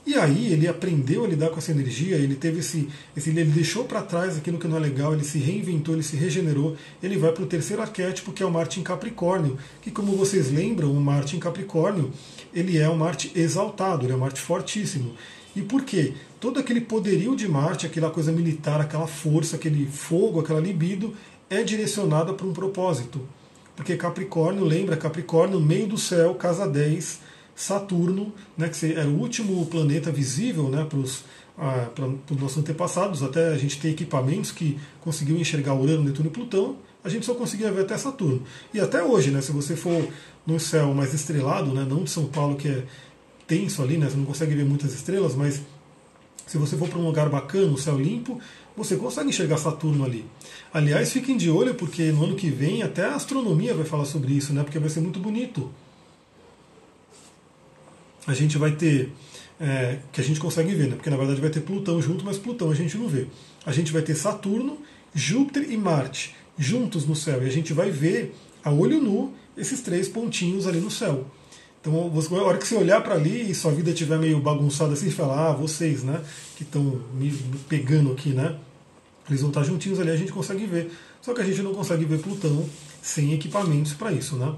[0.08, 3.84] E aí ele aprendeu a lidar com essa energia, ele teve esse, esse ele deixou
[3.84, 7.30] para trás aquilo que não é legal, ele se reinventou, ele se regenerou, ele vai
[7.30, 10.98] para o terceiro arquétipo que é o Marte em Capricórnio, que como vocês lembram, o
[10.98, 12.10] Marte em Capricórnio,
[12.54, 15.14] ele é um Marte exaltado, ele é um Marte fortíssimo.
[15.54, 16.14] E por quê?
[16.40, 21.14] Todo aquele poderio de Marte, aquela coisa militar, aquela força, aquele fogo, aquela libido,
[21.50, 23.20] é direcionada para um propósito.
[23.74, 27.20] Porque Capricórnio, lembra, Capricórnio, meio do céu, casa 10,
[27.54, 31.24] Saturno, né, que era o último planeta visível né, para os
[31.58, 31.88] ah,
[32.38, 37.08] nossos antepassados, até a gente tem equipamentos que conseguiu enxergar Urano, Netuno e Plutão, a
[37.08, 38.42] gente só conseguia ver até Saturno.
[38.72, 40.06] E até hoje, né, se você for
[40.46, 42.84] no céu mais estrelado, né, não de São Paulo, que é
[43.46, 45.62] tenso ali, né, você não consegue ver muitas estrelas, mas
[46.48, 48.40] se você for para um lugar bacana, um céu limpo,
[48.76, 50.24] você consegue enxergar Saturno ali.
[50.74, 54.32] Aliás, fiquem de olho, porque no ano que vem até a astronomia vai falar sobre
[54.32, 55.70] isso, né, porque vai ser muito bonito
[58.28, 59.10] a gente vai ter,
[59.58, 60.96] é, que a gente consegue ver, né?
[60.96, 63.26] porque na verdade vai ter Plutão junto, mas Plutão a gente não vê.
[63.64, 64.78] A gente vai ter Saturno,
[65.14, 69.80] Júpiter e Marte juntos no céu, e a gente vai ver a olho nu esses
[69.80, 71.24] três pontinhos ali no céu.
[71.80, 75.10] Então, a hora que você olhar para ali e sua vida estiver meio bagunçada assim,
[75.10, 76.20] falar, ah, vocês, né,
[76.56, 77.32] que estão me
[77.68, 78.56] pegando aqui, né,
[79.28, 80.90] eles vão estar juntinhos ali, a gente consegue ver.
[81.20, 82.68] Só que a gente não consegue ver Plutão
[83.02, 84.54] sem equipamentos para isso, né.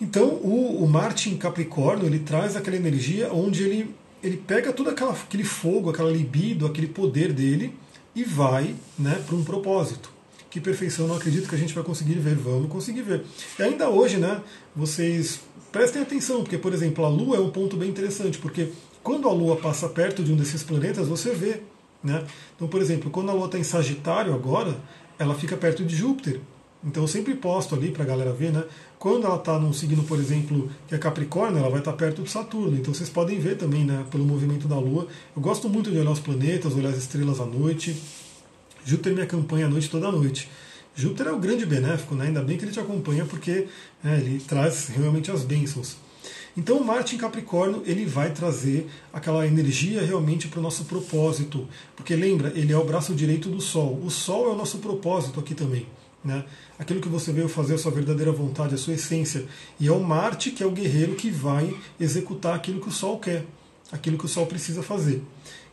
[0.00, 4.88] Então, o, o Marte em Capricórnio, ele traz aquela energia onde ele, ele pega todo
[4.88, 7.74] aquela, aquele fogo, aquela libido, aquele poder dele
[8.14, 10.10] e vai né, para um propósito.
[10.50, 13.24] Que perfeição, não acredito que a gente vai conseguir ver, vamos conseguir ver.
[13.56, 14.42] E ainda hoje, né,
[14.74, 19.28] vocês prestem atenção, porque, por exemplo, a Lua é um ponto bem interessante, porque quando
[19.28, 21.60] a Lua passa perto de um desses planetas, você vê.
[22.02, 22.24] Né?
[22.56, 24.76] Então, por exemplo, quando a Lua está em Sagitário agora,
[25.18, 26.40] ela fica perto de Júpiter.
[26.82, 28.64] Então eu sempre posto ali para a galera ver, né?
[28.98, 32.22] Quando ela está num signo, por exemplo, que é Capricórnio, ela vai estar tá perto
[32.22, 32.76] de Saturno.
[32.76, 35.06] Então vocês podem ver também, né, pelo movimento da Lua.
[35.36, 38.00] Eu gosto muito de olhar os planetas, olhar as estrelas à noite.
[38.84, 40.48] Júpiter me acompanha à noite toda noite.
[40.94, 42.26] Júpiter é o grande benéfico, né?
[42.26, 43.66] ainda bem que ele te acompanha porque
[44.04, 45.96] é, ele traz realmente as bênçãos.
[46.56, 51.66] Então Marte em Capricórnio ele vai trazer aquela energia realmente para o nosso propósito,
[51.96, 54.00] porque lembra, ele é o braço direito do Sol.
[54.04, 55.86] O Sol é o nosso propósito aqui também.
[56.22, 56.44] Né?
[56.78, 59.46] Aquilo que você veio fazer, a sua verdadeira vontade, a sua essência.
[59.78, 63.18] E é o Marte que é o guerreiro que vai executar aquilo que o Sol
[63.18, 63.46] quer,
[63.92, 65.22] aquilo que o Sol precisa fazer.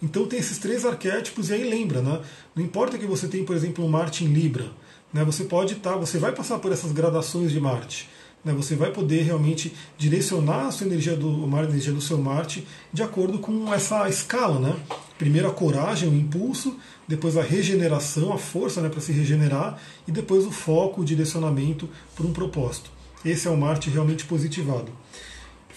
[0.01, 2.21] Então tem esses três arquétipos e aí lembra, né?
[2.55, 4.71] Não importa que você tenha, por exemplo, um Marte em Libra,
[5.13, 5.23] né?
[5.23, 8.09] Você pode estar, tá, você vai passar por essas gradações de Marte.
[8.43, 8.53] Né?
[8.53, 13.03] Você vai poder realmente direcionar a sua energia do a energia do seu Marte de
[13.03, 14.59] acordo com essa escala.
[14.59, 14.75] Né?
[15.17, 16.77] Primeiro a coragem, o impulso,
[17.07, 21.89] depois a regeneração, a força né, para se regenerar, e depois o foco, o direcionamento
[22.15, 22.89] para um propósito.
[23.25, 24.91] Esse é o Marte realmente positivado.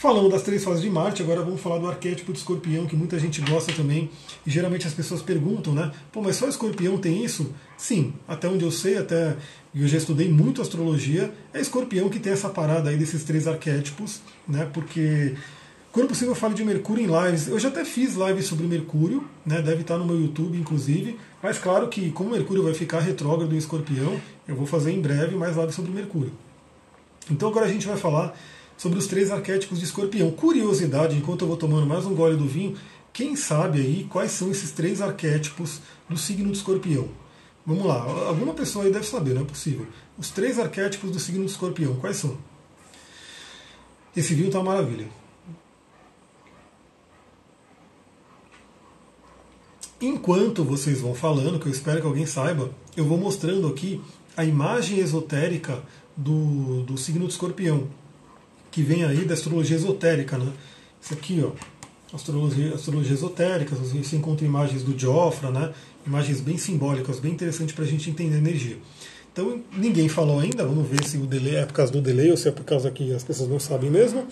[0.01, 3.19] Falando das três fases de Marte, agora vamos falar do arquétipo de escorpião, que muita
[3.19, 4.09] gente gosta também.
[4.47, 5.93] E geralmente as pessoas perguntam, né?
[6.11, 7.53] Pô, mas só escorpião tem isso?
[7.77, 9.37] Sim, até onde eu sei, até
[9.75, 14.23] eu já estudei muito astrologia, é escorpião que tem essa parada aí desses três arquétipos,
[14.49, 14.67] né?
[14.73, 15.35] Porque
[15.93, 17.49] quando possível eu falo de Mercúrio em lives.
[17.49, 19.61] Eu já até fiz lives sobre Mercúrio, né?
[19.61, 21.19] Deve estar no meu YouTube, inclusive.
[21.43, 25.37] Mas claro que como Mercúrio vai ficar retrógrado em escorpião, eu vou fazer em breve
[25.37, 26.33] mais lives sobre Mercúrio.
[27.31, 28.35] Então agora a gente vai falar
[28.81, 30.31] sobre os três arquétipos de escorpião.
[30.31, 32.79] Curiosidade, enquanto eu vou tomando mais um gole do vinho,
[33.13, 37.07] quem sabe aí quais são esses três arquétipos do signo de escorpião?
[37.67, 39.87] Vamos lá, alguma pessoa aí deve saber, não é possível.
[40.17, 42.39] Os três arquétipos do signo de escorpião, quais são?
[44.17, 45.09] Esse vinho está uma maravilha.
[50.01, 54.01] Enquanto vocês vão falando, que eu espero que alguém saiba, eu vou mostrando aqui
[54.35, 55.83] a imagem esotérica
[56.17, 58.00] do, do signo de escorpião
[58.71, 60.39] que vem aí da astrologia esotérica.
[60.39, 60.53] Né?
[61.01, 61.53] Isso aqui, ó,
[62.15, 65.73] astrologia, astrologia esotérica, você encontra imagens do Jofra, né?
[66.07, 68.79] imagens bem simbólicas, bem interessantes para a gente entender a energia.
[69.33, 72.37] Então ninguém falou ainda, vamos ver se o delay é por causa do delay ou
[72.37, 74.27] se é por causa que as pessoas não sabem mesmo.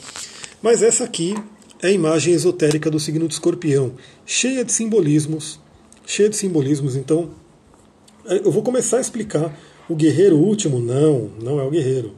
[0.60, 1.34] Mas essa aqui
[1.80, 3.92] é a imagem esotérica do signo de escorpião,
[4.26, 5.60] cheia de simbolismos,
[6.04, 6.96] cheia de simbolismos.
[6.96, 7.30] Então
[8.24, 9.56] eu vou começar a explicar
[9.88, 10.80] o guerreiro último.
[10.80, 12.14] Não, não é o guerreiro.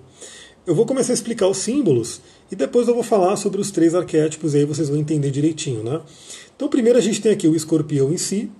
[0.66, 2.20] Eu vou começar a explicar os símbolos
[2.52, 5.82] e depois eu vou falar sobre os três arquétipos e aí vocês vão entender direitinho,
[5.82, 6.00] né?
[6.54, 8.50] Então, primeiro a gente tem aqui o escorpião em si,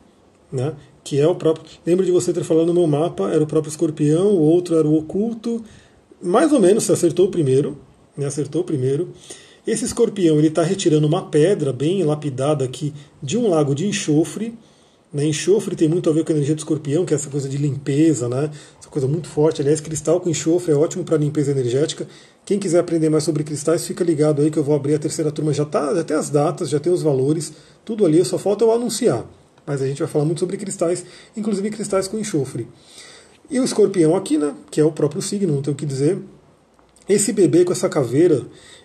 [0.51, 0.75] né?
[1.05, 1.67] Que é o próprio.
[1.85, 4.89] Lembra de você ter falado no meu mapa, era o próprio escorpião, o outro era
[4.89, 5.63] o oculto.
[6.23, 7.77] Mais ou menos você acertou o primeiro,
[8.17, 8.27] né?
[8.27, 9.11] Acertou o primeiro.
[9.67, 14.55] Esse escorpião ele está retirando uma pedra bem lapidada aqui de um lago de enxofre.
[15.13, 15.27] Né?
[15.27, 17.57] Enxofre tem muito a ver com a energia do escorpião, que é essa coisa de
[17.57, 18.51] limpeza, né?
[18.91, 19.63] coisa muito forte.
[19.63, 22.07] Aliás, cristal com enxofre é ótimo para limpeza energética.
[22.45, 25.31] Quem quiser aprender mais sobre cristais, fica ligado aí que eu vou abrir a terceira
[25.31, 25.53] turma.
[25.53, 27.53] Já, tá, já tem as datas, já tem os valores,
[27.85, 29.25] tudo ali, só falta eu anunciar.
[29.65, 31.05] Mas a gente vai falar muito sobre cristais,
[31.37, 32.67] inclusive cristais com enxofre.
[33.49, 36.19] E o escorpião aqui, né, que é o próprio signo, não tenho o que dizer.
[37.09, 38.43] Esse bebê com essa caveira,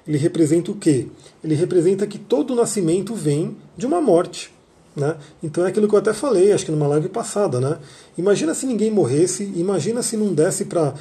[0.08, 1.08] ele representa o quê?
[1.44, 4.55] Ele representa que todo nascimento vem de uma morte.
[4.96, 5.16] Né?
[5.44, 7.60] Então é aquilo que eu até falei, acho que numa live passada.
[7.60, 7.78] Né?
[8.18, 10.94] Imagina se ninguém morresse, imagina se não desse para.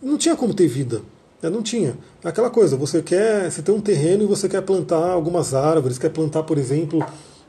[0.00, 1.02] Não tinha como ter vida.
[1.42, 1.50] Né?
[1.50, 1.96] Não tinha.
[2.24, 3.50] É aquela coisa, você quer.
[3.50, 7.04] Você tem um terreno e você quer plantar algumas árvores, quer plantar, por exemplo.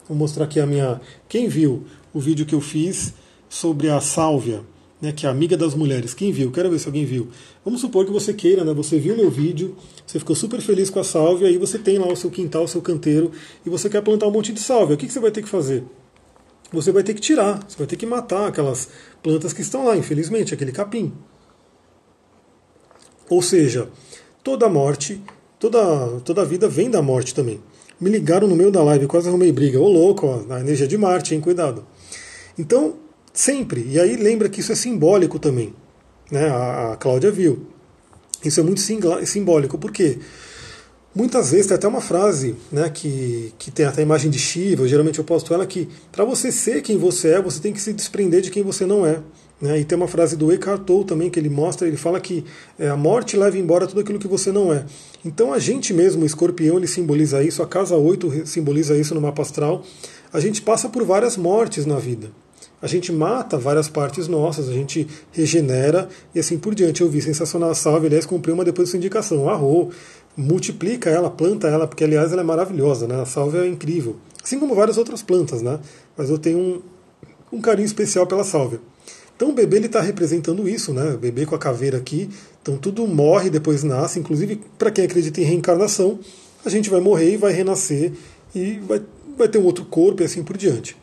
[0.07, 0.99] Vou mostrar aqui a minha.
[1.29, 3.13] Quem viu o vídeo que eu fiz
[3.49, 4.61] sobre a sálvia,
[5.03, 6.13] né, que é amiga das mulheres.
[6.13, 6.49] Quem viu?
[6.49, 7.27] Quero ver se alguém viu.
[7.65, 9.75] Vamos supor que você queira, né, você viu meu vídeo,
[10.07, 12.67] você ficou super feliz com a sálvia, aí você tem lá o seu quintal, o
[12.69, 13.29] seu canteiro,
[13.65, 14.95] e você quer plantar um monte de sálvia.
[14.95, 15.83] O que, que você vai ter que fazer?
[16.71, 18.87] Você vai ter que tirar, você vai ter que matar aquelas
[19.21, 21.11] plantas que estão lá, infelizmente, aquele capim.
[23.29, 23.89] Ou seja,
[24.41, 25.21] toda morte,
[25.59, 27.59] toda, toda vida vem da morte também.
[27.99, 29.81] Me ligaram no meio da live, quase arrumei briga.
[29.81, 31.41] Ô louco, ó, a energia de Marte, hein?
[31.41, 31.85] Cuidado.
[32.57, 33.02] Então,
[33.33, 33.85] sempre.
[33.89, 35.73] E aí lembra que isso é simbólico também.
[36.31, 36.47] Né?
[36.47, 37.67] A, a Cláudia viu.
[38.45, 38.81] Isso é muito
[39.25, 39.77] simbólico.
[39.77, 40.19] Por quê?
[41.15, 44.87] Muitas vezes tem até uma frase né, que, que tem até a imagem de Shiva,
[44.87, 47.93] geralmente eu posto ela, que para você ser quem você é, você tem que se
[47.93, 49.19] desprender de quem você não é.
[49.61, 49.79] Né?
[49.79, 52.43] E tem uma frase do Eckhart Tolle também que ele mostra, ele fala que
[52.79, 54.85] é, a morte leva embora tudo aquilo que você não é.
[55.23, 59.21] Então a gente mesmo, o escorpião, ele simboliza isso, a casa 8 simboliza isso no
[59.21, 59.85] mapa astral.
[60.33, 62.31] A gente passa por várias mortes na vida
[62.83, 66.99] a gente mata várias partes nossas, a gente regenera e assim por diante.
[66.99, 69.47] Eu vi sensacional a salve, aliás, comprei uma depois da sua indicação.
[69.49, 69.89] Arro,
[70.35, 73.21] multiplica ela, planta ela, porque aliás ela é maravilhosa, né?
[73.21, 74.17] A salve é incrível.
[74.43, 75.79] Assim como várias outras plantas, né?
[76.17, 76.81] Mas eu tenho um,
[77.53, 78.81] um carinho especial pela salve.
[79.33, 81.13] Então o bebê está representando isso, né?
[81.13, 82.29] O bebê com a caveira aqui.
[82.61, 84.19] Então tudo morre, depois nasce.
[84.19, 86.19] Inclusive, para quem acredita em reencarnação,
[86.65, 88.11] a gente vai morrer e vai renascer
[88.53, 89.01] e vai,
[89.37, 91.01] vai ter um outro corpo e assim por diante.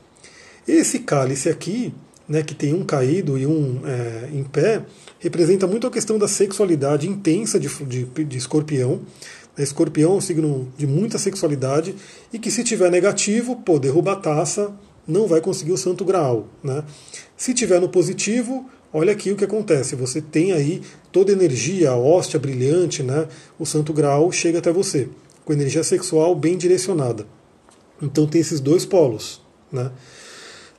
[0.67, 1.93] Esse cálice aqui,
[2.29, 4.85] né, que tem um caído e um é, em pé,
[5.19, 9.01] representa muito a questão da sexualidade intensa de, de, de escorpião.
[9.59, 11.95] Escorpião é um signo de muita sexualidade
[12.33, 14.73] e que se tiver negativo, pô, derruba a taça,
[15.07, 16.47] não vai conseguir o santo graal.
[16.63, 16.85] Né?
[17.37, 19.97] Se tiver no positivo, olha aqui o que acontece.
[19.97, 23.27] Você tem aí toda a energia, a hóstia brilhante, né?
[23.59, 25.09] o santo graal chega até você,
[25.45, 27.27] com energia sexual bem direcionada.
[28.01, 29.43] Então tem esses dois polos.
[29.71, 29.91] Né?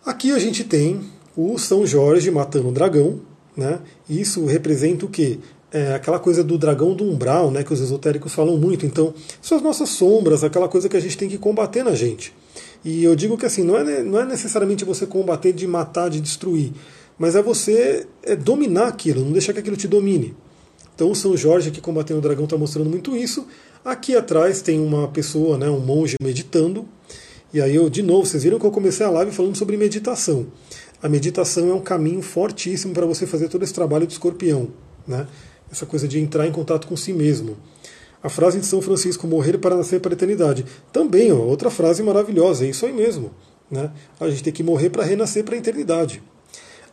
[0.06, 1.02] Aqui a gente tem
[1.36, 3.20] o São Jorge matando o dragão.
[3.56, 3.80] Né?
[4.10, 5.40] Isso representa o quê?
[5.72, 8.86] é aquela coisa do dragão do umbral, né, que os esotéricos falam muito.
[8.86, 12.34] Então, são as nossas sombras, aquela coisa que a gente tem que combater na gente.
[12.84, 16.20] E eu digo que assim, não é, não é necessariamente você combater de matar, de
[16.20, 16.74] destruir,
[17.18, 20.36] mas é você é dominar aquilo, não deixar que aquilo te domine.
[20.94, 23.48] Então o São Jorge aqui combatendo o dragão está mostrando muito isso.
[23.84, 26.86] Aqui atrás tem uma pessoa, né, um monge meditando.
[27.54, 30.48] E aí eu, de novo, vocês viram que eu comecei a live falando sobre meditação.
[31.02, 34.70] A meditação é um caminho fortíssimo para você fazer todo esse trabalho do escorpião,
[35.08, 35.28] né?
[35.72, 37.58] Essa coisa de entrar em contato com si mesmo.
[38.24, 40.66] A frase de São Francisco, morrer para nascer para a eternidade.
[40.94, 43.32] Também, ó, outra frase maravilhosa, é isso aí mesmo.
[43.70, 43.92] Né?
[44.20, 46.22] A gente tem que morrer para renascer para a eternidade.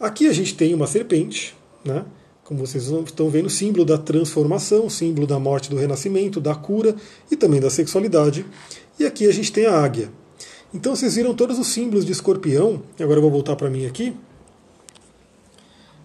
[0.01, 2.05] Aqui a gente tem uma serpente, né?
[2.45, 6.97] como vocês estão vendo, símbolo da transformação, símbolo da morte, do renascimento, da cura
[7.31, 8.47] e também da sexualidade.
[8.99, 10.11] E aqui a gente tem a águia.
[10.73, 12.83] Então vocês viram todos os símbolos de escorpião.
[13.01, 14.15] Agora eu vou voltar para mim aqui.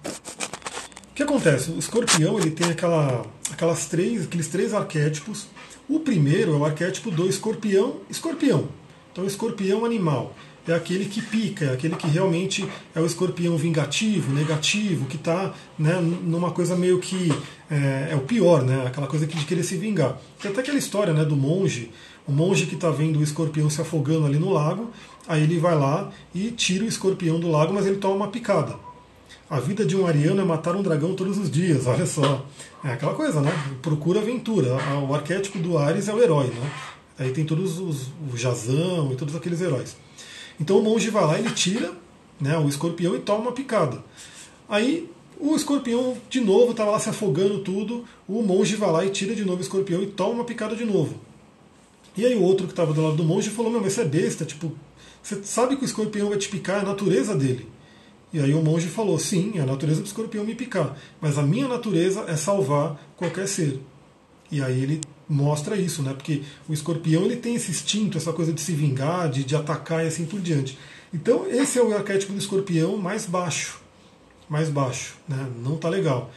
[0.06, 1.71] O que acontece?
[1.71, 5.47] O escorpião ele tem aquela, aquelas três, aqueles três arquétipos.
[5.88, 8.69] O primeiro é o arquétipo do escorpião, escorpião.
[9.12, 10.34] Então, escorpião animal
[10.71, 15.54] é aquele que pica, é aquele que realmente é o escorpião vingativo, negativo, que está
[15.78, 17.32] né, numa coisa meio que
[17.69, 20.17] é, é, o pior, né, aquela coisa de querer se vingar.
[20.41, 21.91] Tem até aquela história né, do monge,
[22.27, 24.91] o monge que está vendo o escorpião se afogando ali no lago,
[25.27, 28.75] aí ele vai lá e tira o escorpião do lago, mas ele toma uma picada.
[29.49, 32.45] A vida de um ariano é matar um dragão todos os dias, olha só.
[32.83, 33.51] É aquela coisa, né?
[33.81, 34.75] Procura aventura.
[35.07, 36.71] O arquétipo do Ares é o herói, né?
[37.19, 39.95] Aí tem todos os o Jazão e todos aqueles heróis.
[40.59, 41.91] Então o monge vai lá, ele tira
[42.39, 44.03] né, o escorpião e toma uma picada.
[44.67, 45.09] Aí
[45.39, 48.05] o escorpião de novo estava lá se afogando tudo.
[48.27, 50.86] O monge vai lá e tira de novo o escorpião e toma uma picada de
[50.86, 51.19] novo.
[52.15, 54.06] E aí o outro que estava do lado do monge falou: Meu, mas você é
[54.06, 54.71] besta, tipo,
[55.21, 57.67] você sabe que o escorpião vai te picar, é a natureza dele.
[58.34, 61.43] E aí o monge falou: sim, é a natureza do escorpião me picar, mas a
[61.43, 63.80] minha natureza é salvar qualquer ser.
[64.52, 66.13] E aí ele mostra isso, né?
[66.13, 70.04] Porque o escorpião ele tem esse instinto, essa coisa de se vingar, de, de atacar
[70.04, 70.78] e assim por diante.
[71.13, 73.80] Então esse é o arquétipo do escorpião mais baixo,
[74.49, 75.47] mais baixo, né?
[75.63, 76.32] Não tá legal.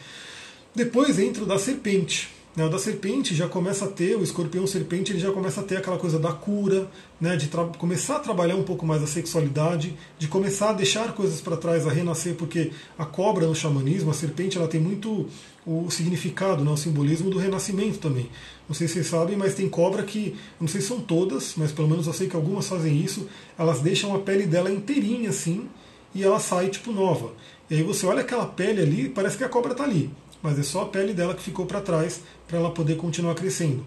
[0.75, 2.36] Depois entra o da serpente.
[2.57, 5.63] Né, o da serpente já começa a ter, o escorpião serpente ele já começa a
[5.63, 6.89] ter aquela coisa da cura,
[7.21, 11.43] né, de começar a trabalhar um pouco mais a sexualidade, de começar a deixar coisas
[11.43, 15.29] para trás, a renascer, porque a cobra no xamanismo, a serpente, ela tem muito
[15.67, 18.31] o significado, né, o simbolismo do renascimento também.
[18.67, 21.73] Não sei se vocês sabem, mas tem cobra que, não sei se são todas, mas
[21.73, 25.69] pelo menos eu sei que algumas fazem isso, elas deixam a pele dela inteirinha assim
[26.15, 27.33] e ela sai tipo nova.
[27.69, 30.11] E aí você olha aquela pele ali, parece que a cobra está ali
[30.47, 33.85] mas é só a pele dela que ficou para trás para ela poder continuar crescendo.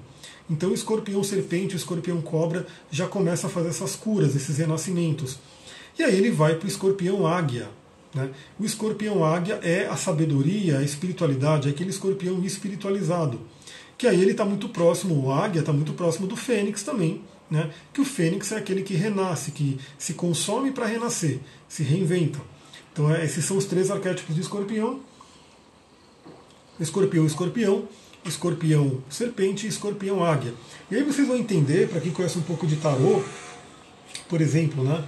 [0.50, 5.40] Então o escorpião serpente, o escorpião cobra já começa a fazer essas curas, esses renascimentos.
[5.98, 7.70] E aí ele vai para o escorpião águia.
[8.14, 8.30] Né?
[8.60, 13.40] O escorpião águia é a sabedoria, a espiritualidade, é aquele escorpião espiritualizado.
[13.98, 17.22] Que aí ele está muito próximo, o águia está muito próximo do fênix também.
[17.50, 17.70] Né?
[17.94, 22.42] Que o fênix é aquele que renasce, que se consome para renascer, se reinventa.
[22.92, 25.08] Então esses são os três arquétipos do escorpião
[26.80, 27.88] escorpião, escorpião,
[28.26, 30.54] escorpião, serpente escorpião, águia.
[30.90, 33.22] E aí vocês vão entender, para quem conhece um pouco de tarô,
[34.28, 35.04] por exemplo, né?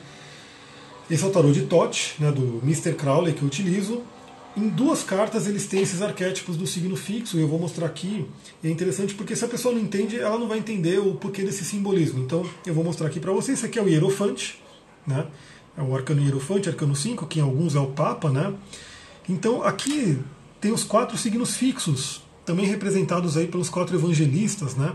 [1.10, 2.94] Esse é o tarô de Tote, né, do Mr.
[2.94, 4.02] Crowley que eu utilizo.
[4.56, 8.26] Em duas cartas eles têm esses arquétipos do signo fixo, e eu vou mostrar aqui.
[8.64, 11.64] É interessante porque se a pessoa não entende, ela não vai entender o porquê desse
[11.64, 12.24] simbolismo.
[12.24, 13.58] Então eu vou mostrar aqui para vocês.
[13.58, 14.62] Esse aqui é o Hierofante,
[15.06, 15.28] né?
[15.78, 18.54] É o arcano Hierofante, arcano 5, que em alguns é o Papa, né?
[19.28, 20.20] Então aqui
[20.62, 24.94] tem os quatro signos fixos, também representados aí pelos quatro evangelistas, né?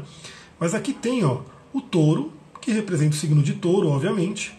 [0.59, 1.41] Mas aqui tem ó,
[1.73, 4.57] o touro, que representa o signo de touro, obviamente.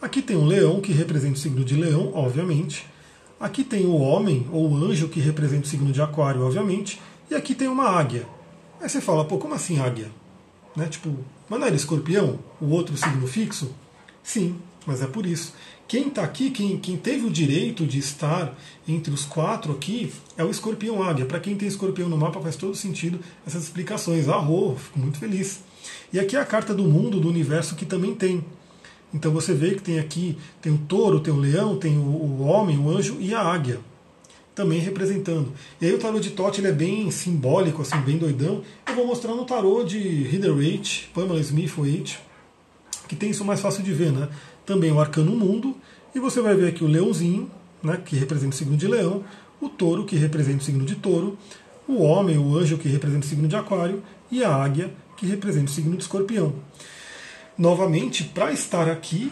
[0.00, 2.86] Aqui tem o leão, que representa o signo de leão, obviamente.
[3.40, 7.00] Aqui tem o homem, ou o anjo, que representa o signo de aquário, obviamente.
[7.30, 8.26] E aqui tem uma águia.
[8.80, 10.10] Aí você fala, pô, como assim águia?
[10.76, 10.86] Né?
[10.86, 11.16] Tipo,
[11.48, 13.74] mas não era escorpião, o outro signo fixo?
[14.22, 15.54] Sim, mas é por isso.
[15.86, 18.56] Quem está aqui, quem, quem teve o direito de estar
[18.88, 21.26] entre os quatro aqui, é o escorpião águia.
[21.26, 24.28] Para quem tem escorpião no mapa, faz todo sentido essas explicações.
[24.28, 25.60] Arro, fico muito feliz.
[26.12, 28.44] E aqui é a carta do mundo, do universo, que também tem.
[29.12, 32.42] Então você vê que tem aqui, tem o touro, tem o leão, tem o, o
[32.42, 33.78] homem, o anjo e a águia.
[34.54, 35.52] Também representando.
[35.80, 38.62] E aí o tarô de Tote ele é bem simbólico, assim, bem doidão.
[38.86, 42.20] Eu vou mostrar no tarô de Rider Waite, Pamela Smith Waite,
[43.08, 44.28] que tem isso mais fácil de ver, né?
[44.64, 45.76] Também o arcano mundo,
[46.14, 47.50] e você vai ver aqui o leãozinho,
[47.82, 49.24] né, que representa o signo de leão,
[49.60, 51.36] o touro, que representa o signo de touro,
[51.86, 55.70] o homem, o anjo, que representa o signo de aquário, e a águia, que representa
[55.70, 56.54] o signo de escorpião.
[57.56, 59.30] Novamente, para estar aqui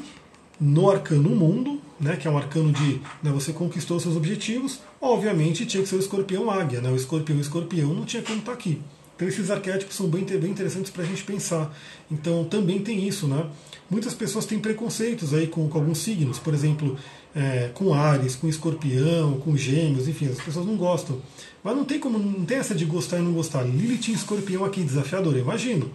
[0.61, 5.66] no arcano mundo, né, que é um arcano de né, você conquistou seus objetivos, obviamente
[5.66, 8.59] tinha que ser o escorpião águia, né, o escorpião escorpião não tinha como estar tá
[8.59, 8.80] aqui.
[9.23, 11.73] Então esses arquétipos são bem, bem interessantes para a gente pensar.
[12.11, 13.47] Então também tem isso, né?
[13.89, 16.97] Muitas pessoas têm preconceitos aí com, com alguns signos, por exemplo,
[17.33, 21.23] é, com Ares, com Escorpião, com Gêmeos, enfim, as pessoas não gostam.
[21.62, 23.62] Mas não tem como, não tem essa de gostar e não gostar.
[23.62, 25.89] Lilith em Escorpião aqui, desafiador, imagino.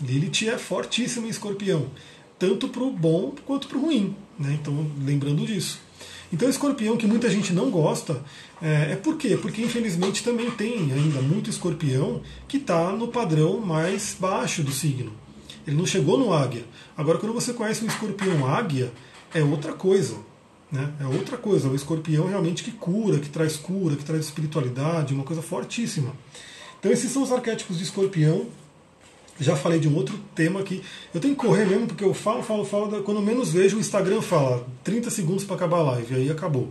[0.00, 1.86] Lilith é fortíssima em Escorpião,
[2.38, 4.56] tanto para o bom quanto para o ruim, né?
[4.60, 5.80] Então lembrando disso.
[6.32, 8.22] Então, escorpião que muita gente não gosta,
[8.60, 9.38] é, é por quê?
[9.40, 15.12] Porque infelizmente também tem ainda muito escorpião que está no padrão mais baixo do signo.
[15.66, 16.64] Ele não chegou no águia.
[16.96, 18.92] Agora, quando você conhece um escorpião águia,
[19.34, 20.16] é outra coisa.
[20.70, 20.92] Né?
[21.00, 21.68] É outra coisa.
[21.68, 26.14] É o escorpião realmente que cura, que traz cura, que traz espiritualidade, uma coisa fortíssima.
[26.78, 28.46] Então, esses são os arquétipos de escorpião.
[29.40, 30.82] Já falei de um outro tema aqui.
[31.14, 33.02] Eu tenho que correr mesmo, porque eu falo, falo, falo.
[33.02, 36.68] Quando menos vejo, o Instagram fala 30 segundos para acabar a live, aí acabou.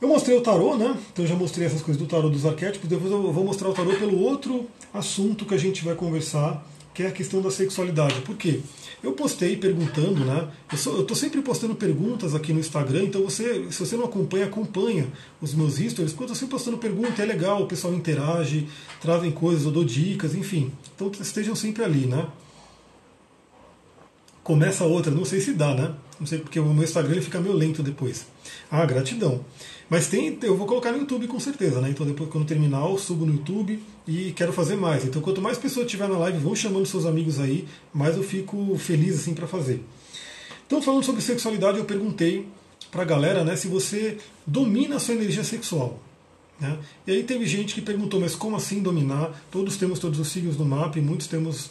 [0.00, 0.94] Eu mostrei o tarô, né?
[1.10, 2.88] Então eu já mostrei essas coisas do tarô dos arquétipos.
[2.88, 6.66] Depois eu vou mostrar o tarô pelo outro assunto que a gente vai conversar,
[6.96, 8.22] que é a questão da sexualidade.
[8.22, 8.60] Por quê?
[9.02, 10.48] Eu postei perguntando, né?
[10.72, 15.06] Eu estou sempre postando perguntas aqui no Instagram, então você, se você não acompanha, acompanha
[15.38, 18.66] os meus stories, porque eu estou sempre postando perguntas, é legal, o pessoal interage,
[18.98, 20.72] trazem coisas, eu dou dicas, enfim.
[20.94, 22.26] Então estejam sempre ali, né?
[24.42, 25.94] Começa outra, não sei se dá, né?
[26.18, 28.26] Não sei porque o meu Instagram ele fica meio lento depois.
[28.70, 29.44] Ah, gratidão.
[29.88, 31.90] Mas tem, eu vou colocar no YouTube com certeza, né?
[31.90, 35.04] Então depois quando terminar eu subo no YouTube e quero fazer mais.
[35.04, 38.76] Então quanto mais pessoas tiver na live, vão chamando seus amigos aí, mais eu fico
[38.78, 39.82] feliz assim para fazer.
[40.66, 42.48] Então falando sobre sexualidade, eu perguntei
[42.90, 46.00] para a galera, né, se você domina a sua energia sexual.
[46.58, 46.78] Né?
[47.06, 49.44] E aí teve gente que perguntou, mas como assim dominar?
[49.50, 51.70] Todos temos todos os signos no mapa e muitos temos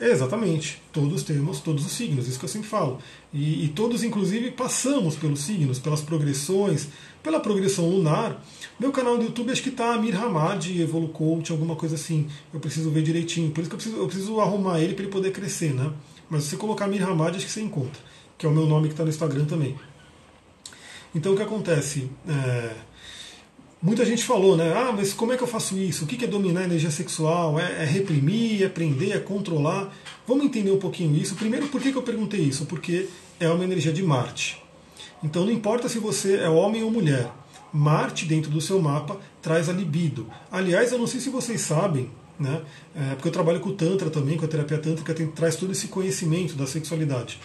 [0.00, 2.98] Exatamente, todos temos todos os signos, isso que eu sempre falo.
[3.32, 6.88] E, e, todos, inclusive, passamos pelos signos, pelas progressões,
[7.22, 8.44] pela progressão lunar.
[8.78, 12.26] Meu canal do YouTube acho que está Amir Hamad, Evolu Coach, alguma coisa assim.
[12.52, 15.12] Eu preciso ver direitinho, por isso que eu preciso, eu preciso arrumar ele para ele
[15.12, 15.92] poder crescer, né?
[16.28, 18.02] Mas se você colocar Amir Hamad, acho que você encontra,
[18.36, 19.76] que é o meu nome que está no Instagram também.
[21.14, 22.10] Então o que acontece?
[22.28, 22.93] É
[23.84, 24.72] Muita gente falou, né?
[24.74, 26.04] Ah, mas como é que eu faço isso?
[26.04, 27.60] O que é dominar a energia sexual?
[27.60, 29.94] É, é reprimir, é prender, é controlar?
[30.26, 31.34] Vamos entender um pouquinho isso.
[31.34, 32.64] Primeiro, por que, eu perguntei isso?
[32.64, 34.58] Porque é uma energia de Marte.
[35.22, 37.30] Então não importa se você é homem ou mulher.
[37.70, 40.30] Marte, dentro do seu mapa, traz a libido.
[40.50, 42.08] Aliás, eu não sei se vocês sabem,
[42.40, 42.62] né?
[42.96, 45.72] É, porque eu trabalho com o Tantra também, com a terapia tântrica, tem, traz todo
[45.72, 47.38] esse conhecimento da sexualidade.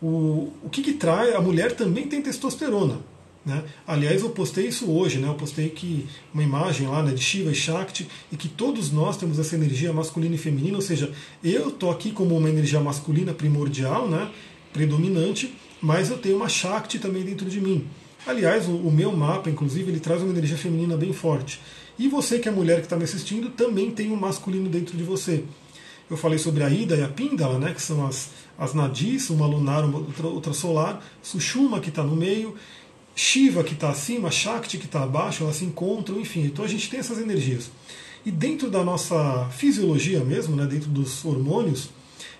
[0.00, 1.34] O, o que, que traz?
[1.34, 3.00] A mulher também tem testosterona.
[3.44, 3.64] Né?
[3.86, 5.26] Aliás, eu postei isso hoje, né?
[5.28, 9.16] eu postei que uma imagem lá né, de Shiva e Shakti e que todos nós
[9.16, 11.10] temos essa energia masculina e feminina, ou seja,
[11.42, 14.30] eu estou aqui como uma energia masculina primordial, né,
[14.72, 17.86] predominante, mas eu tenho uma Shakti também dentro de mim.
[18.26, 21.60] Aliás, o, o meu mapa, inclusive, ele traz uma energia feminina bem forte.
[21.98, 25.02] E você que é mulher que está me assistindo também tem um masculino dentro de
[25.02, 25.44] você.
[26.10, 29.46] Eu falei sobre a Ida e a Píndala, né, que são as, as nadis, uma
[29.46, 32.54] lunar, uma outra, outra solar, Sushuma que está no meio,
[33.14, 36.44] Shiva que está acima, Shakti que está abaixo, elas se encontram, enfim.
[36.44, 37.70] Então a gente tem essas energias.
[38.24, 41.90] E dentro da nossa fisiologia mesmo, né, dentro dos hormônios,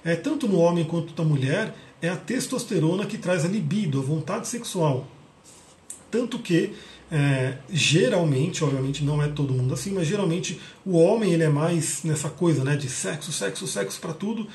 [0.05, 4.03] é, tanto no homem quanto na mulher, é a testosterona que traz a libido, a
[4.03, 5.07] vontade sexual.
[6.11, 6.73] Tanto que,
[7.11, 12.03] é, geralmente, obviamente não é todo mundo assim, mas geralmente o homem ele é mais
[12.05, 14.47] nessa coisa né, de sexo, sexo, sexo para tudo.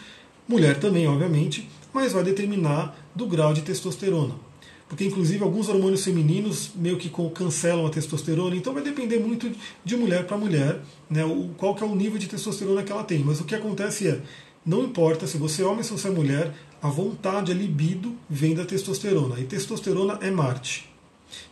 [0.48, 4.45] Mulher também, obviamente, mas vai determinar do grau de testosterona
[4.88, 9.52] porque inclusive alguns hormônios femininos meio que cancelam a testosterona, então vai depender muito
[9.84, 11.22] de mulher para mulher, né,
[11.58, 13.20] qual que é o nível de testosterona que ela tem.
[13.20, 14.22] Mas o que acontece é,
[14.66, 18.16] não importa se você é homem ou se você é mulher, a vontade, a libido
[18.30, 20.90] vem da testosterona, e testosterona é Marte.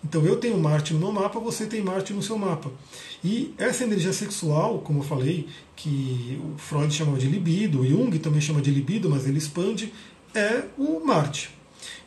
[0.04, 2.72] Então eu tenho Marte no meu mapa, você tem Marte no seu mapa.
[3.24, 8.18] E essa energia sexual, como eu falei, que o Freud chamava de libido, o Jung
[8.20, 9.92] também chama de libido, mas ele expande,
[10.36, 11.50] é o Marte.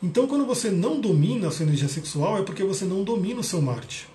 [0.01, 3.43] Então, quando você não domina a sua energia sexual, é porque você não domina o
[3.43, 4.07] seu Marte.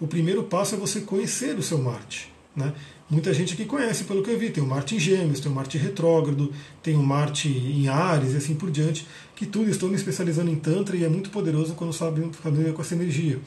[0.00, 2.32] O primeiro passo é você conhecer o seu Marte.
[2.54, 2.72] Né?
[3.10, 5.54] Muita gente aqui conhece, pelo que eu vi, tem o Marte em Gêmeos, tem o
[5.54, 6.52] Marte retrógrado,
[6.82, 10.56] tem o Marte em Ares e assim por diante, que tudo estou me especializando em
[10.56, 13.38] Tantra e é muito poderoso quando sabem fazer com essa energia.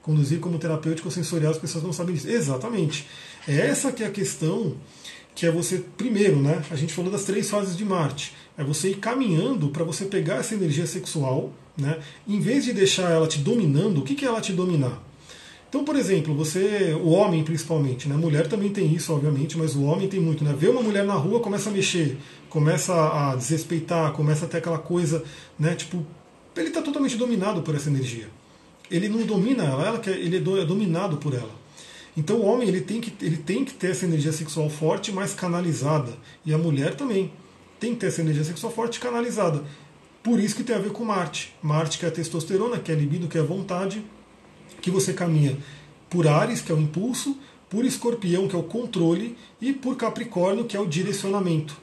[0.00, 2.30] Conduzir como terapêutico sensorial, as pessoas não sabem disso.
[2.30, 3.06] Exatamente.
[3.46, 4.76] É essa que é a questão
[5.34, 6.62] que é você, primeiro, né?
[6.70, 8.34] A gente falou das três fases de Marte.
[8.60, 11.98] É você ir caminhando para você pegar essa energia sexual, né?
[12.28, 15.02] Em vez de deixar ela te dominando, o que, que é ela te dominar?
[15.66, 18.16] Então, por exemplo, você, o homem principalmente, né?
[18.16, 20.54] Mulher também tem isso, obviamente, mas o homem tem muito, né?
[20.54, 22.18] Vê uma mulher na rua, começa a mexer,
[22.50, 25.24] começa a desrespeitar, começa a ter aquela coisa,
[25.58, 25.74] né?
[25.74, 26.04] Tipo,
[26.54, 28.28] ele está totalmente dominado por essa energia.
[28.90, 31.58] ele não domina ela, ela quer, ele é dominado por ela.
[32.14, 35.32] Então o homem ele tem, que, ele tem que ter essa energia sexual forte, mas
[35.32, 36.12] canalizada.
[36.44, 37.32] E a mulher também
[37.80, 39.64] tem que ter essa energia sexual forte canalizada.
[40.22, 41.54] Por isso que tem a ver com Marte.
[41.62, 44.04] Marte que é a testosterona, que é a libido, que é a vontade,
[44.82, 45.56] que você caminha
[46.10, 47.38] por Ares, que é o impulso,
[47.70, 51.76] por Escorpião, que é o controle, e por Capricórnio, que é o direcionamento.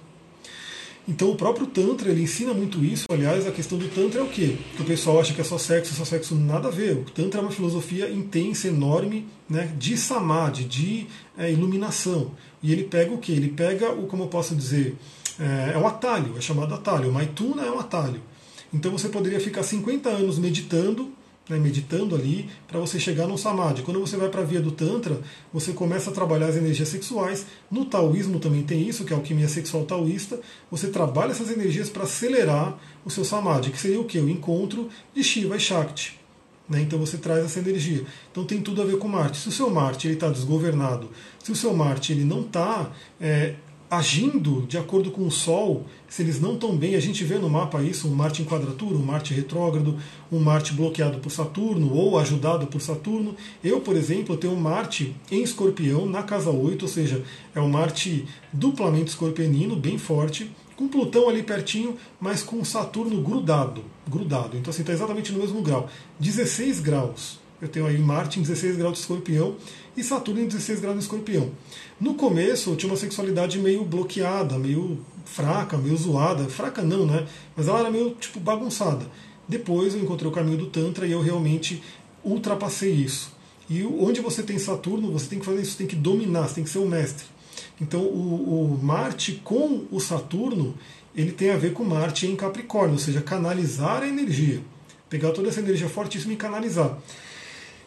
[1.08, 3.06] Então o próprio Tantra ele ensina muito isso.
[3.10, 4.58] Aliás, a questão do Tantra é o quê?
[4.76, 6.98] Que o pessoal acha que é só sexo, só sexo, nada a ver.
[6.98, 12.32] O Tantra é uma filosofia intensa, enorme, né, de samadhi, de é, iluminação.
[12.62, 13.32] E ele pega o quê?
[13.32, 14.98] Ele pega o, como eu posso dizer,
[15.40, 17.12] é, é um atalho, é chamado atalho.
[17.12, 18.22] Maituna é um atalho.
[18.74, 21.12] Então você poderia ficar 50 anos meditando
[21.50, 23.82] né, meditando ali, para você chegar no samadhi.
[23.82, 25.22] Quando você vai para a via do Tantra,
[25.54, 27.46] você começa a trabalhar as energias sexuais.
[27.72, 30.40] No taoísmo também tem isso, que é a alquimia sexual taoísta.
[30.70, 34.20] Você trabalha essas energias para acelerar o seu samadhi, que seria o que?
[34.20, 36.20] O encontro de Shiva e Shakti.
[36.70, 36.82] Né?
[36.82, 38.04] Então você traz essa energia.
[38.32, 39.38] Então tem tudo a ver com Marte.
[39.38, 41.10] Se o seu Marte está desgovernado,
[41.42, 43.56] se o seu Marte ele não está é,
[43.90, 47.50] agindo de acordo com o Sol, se eles não estão bem, a gente vê no
[47.50, 49.98] mapa isso, um Marte em quadratura, um Marte retrógrado,
[50.32, 53.36] um Marte bloqueado por Saturno ou ajudado por Saturno.
[53.64, 57.24] Eu, por exemplo, tenho um Marte em escorpião na casa 8, ou seja,
[57.56, 63.84] é um Marte duplamente escorpionino, bem forte, com Plutão ali pertinho, mas com Saturno grudado,
[64.08, 64.58] grudado.
[64.58, 67.40] Então assim, está exatamente no mesmo grau, 16 graus.
[67.60, 69.56] Eu tenho aí Marte em 16 graus de escorpião
[69.98, 71.52] e Saturno em 16 graus de escorpião.
[72.00, 76.46] No começo eu tinha uma sexualidade meio bloqueada, meio fraca, meio zoada.
[76.46, 77.28] Fraca não, né?
[77.56, 79.06] Mas ela era meio tipo bagunçada.
[79.48, 81.82] Depois eu encontrei o caminho do Tantra e eu realmente
[82.24, 83.36] ultrapassei isso.
[83.70, 86.64] E onde você tem Saturno, você tem que fazer isso, tem que dominar, você tem
[86.64, 87.26] que ser o mestre.
[87.82, 90.76] Então o, o Marte com o Saturno,
[91.16, 94.62] ele tem a ver com Marte em Capricórnio, ou seja, canalizar a energia.
[95.10, 96.98] Pegar toda essa energia fortíssima e canalizar.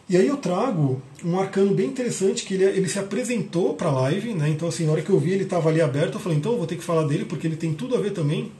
[0.09, 3.93] E aí eu trago um arcano bem interessante que ele, ele se apresentou para a
[4.01, 4.49] live, né?
[4.49, 6.57] Então assim, na hora que eu vi ele estava ali aberto, eu falei, então eu
[6.57, 8.51] vou ter que falar dele porque ele tem tudo a ver também.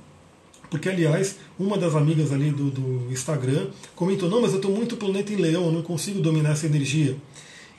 [0.71, 4.95] Porque, aliás, uma das amigas ali do, do Instagram comentou, não, mas eu estou muito
[4.95, 7.17] planeta em leão, eu não consigo dominar essa energia.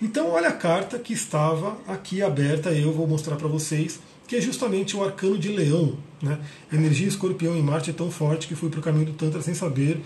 [0.01, 3.99] Então olha a carta que estava aqui aberta, eu vou mostrar para vocês,
[4.29, 5.97] que é justamente o arcano de leão.
[6.21, 6.39] Né?
[6.71, 9.55] Energia escorpião em Marte é tão forte que fui para o caminho do Tantra sem
[9.55, 9.99] saber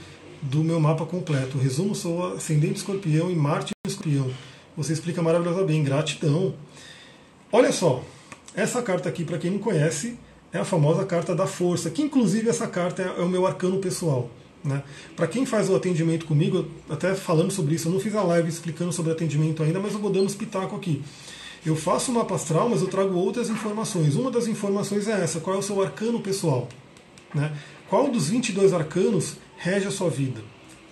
[0.42, 1.58] do meu mapa completo.
[1.58, 4.30] Resumo, sou ascendente escorpião e Marte escorpião.
[4.76, 6.54] Você explica maravilhosamente bem, gratidão.
[7.50, 8.02] Olha só,
[8.54, 10.18] essa carta aqui, para quem não conhece,
[10.52, 14.30] é a famosa carta da força, que inclusive essa carta é, o meu arcano pessoal.
[14.64, 14.82] Né?
[15.14, 18.48] Para quem faz o atendimento comigo, até falando sobre isso, eu não fiz a live
[18.48, 21.02] explicando sobre atendimento ainda, mas eu vou dando os pitaco aqui.
[21.64, 24.14] Eu faço mapa astral, mas eu trago outras informações.
[24.14, 26.68] Uma das informações é essa: qual é o seu arcano pessoal?
[27.34, 27.52] Né?
[27.88, 30.40] Qual dos 22 arcanos rege a sua vida.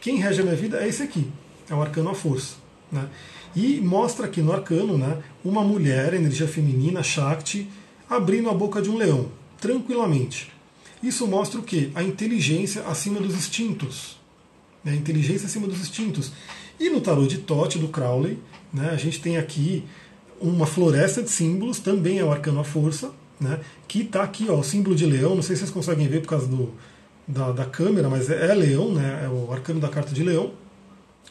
[0.01, 1.31] Quem rege a minha vida é esse aqui,
[1.69, 2.57] é o arcano à força.
[2.91, 3.09] Né?
[3.57, 7.69] E mostra aqui no arcano né, uma mulher, energia feminina, Shakti,
[8.09, 10.53] abrindo a boca de um leão, tranquilamente.
[11.03, 11.91] Isso mostra o que?
[11.95, 14.19] A inteligência acima dos instintos.
[14.83, 14.93] Né?
[14.93, 16.33] A inteligência acima dos instintos.
[16.79, 18.39] E no tarô de Tote, do Crowley,
[18.73, 19.85] né, a gente tem aqui
[20.41, 24.59] uma floresta de símbolos, também é o arcano à força, né, que está aqui, ó,
[24.59, 26.73] o símbolo de leão, não sei se vocês conseguem ver por causa do,
[27.27, 29.23] da, da câmera, mas é, é, leão, né?
[29.25, 30.53] É o arcano da carta de leão.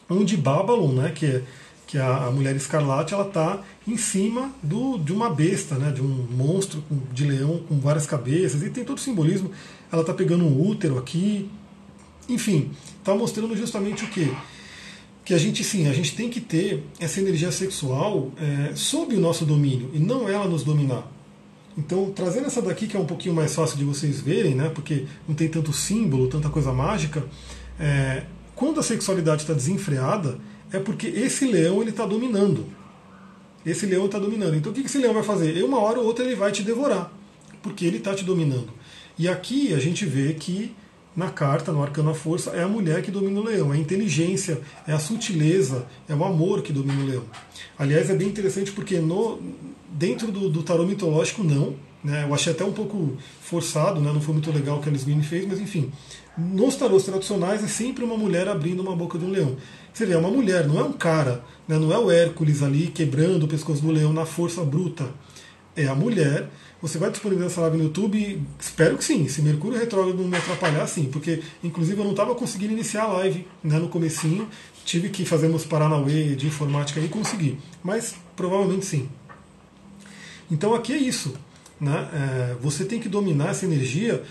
[0.08, 1.12] Onde Babylon, né?
[1.14, 1.42] Que é,
[1.86, 5.90] que é a, a mulher escarlate, ela está em cima do, de uma besta, né?
[5.90, 6.82] De um monstro
[7.12, 9.50] de leão com várias cabeças e tem todo o simbolismo.
[9.92, 11.48] Ela está pegando um útero aqui,
[12.28, 14.34] enfim, está mostrando justamente o que
[15.24, 19.20] que a gente sim, a gente tem que ter essa energia sexual é, sob o
[19.20, 21.10] nosso domínio e não ela nos dominar.
[21.76, 25.06] Então, trazendo essa daqui, que é um pouquinho mais fácil de vocês verem, né, porque
[25.26, 27.24] não tem tanto símbolo, tanta coisa mágica,
[27.78, 28.22] é,
[28.54, 30.38] quando a sexualidade está desenfreada,
[30.72, 32.66] é porque esse leão ele está dominando.
[33.66, 34.54] Esse leão está dominando.
[34.54, 35.62] Então, o que esse leão vai fazer?
[35.64, 37.12] Uma hora ou outra ele vai te devorar,
[37.62, 38.68] porque ele está te dominando.
[39.18, 40.74] E aqui a gente vê que
[41.16, 43.78] na carta, no Arcano à Força, é a mulher que domina o leão, é a
[43.78, 47.24] inteligência, é a sutileza, é o amor que domina o leão.
[47.78, 49.40] Aliás, é bem interessante porque no,
[49.94, 51.74] dentro do, do tarô mitológico, não.
[52.02, 52.24] Né?
[52.28, 54.12] Eu achei até um pouco forçado, né?
[54.12, 55.90] não foi muito legal o que a Alice fez, mas enfim.
[56.36, 59.56] Nos tarôs tradicionais é sempre uma mulher abrindo uma boca de um leão.
[59.92, 61.78] Você vê, é uma mulher, não é um cara, né?
[61.78, 65.08] não é o Hércules ali quebrando o pescoço do leão na força bruta.
[65.76, 66.50] É a mulher
[66.84, 68.42] você vai disponibilizar essa live no YouTube?
[68.60, 69.26] Espero que sim.
[69.26, 71.04] Se Mercúrio retrógrado não me atrapalhar, sim.
[71.10, 74.46] Porque, inclusive, eu não estava conseguindo iniciar a live né, no comecinho.
[74.84, 77.58] Tive que fazer meus Paranauê de informática e consegui.
[77.82, 79.08] Mas, provavelmente, sim.
[80.50, 81.34] Então, aqui é isso.
[81.80, 82.08] Né?
[82.12, 84.22] É, você tem que dominar essa energia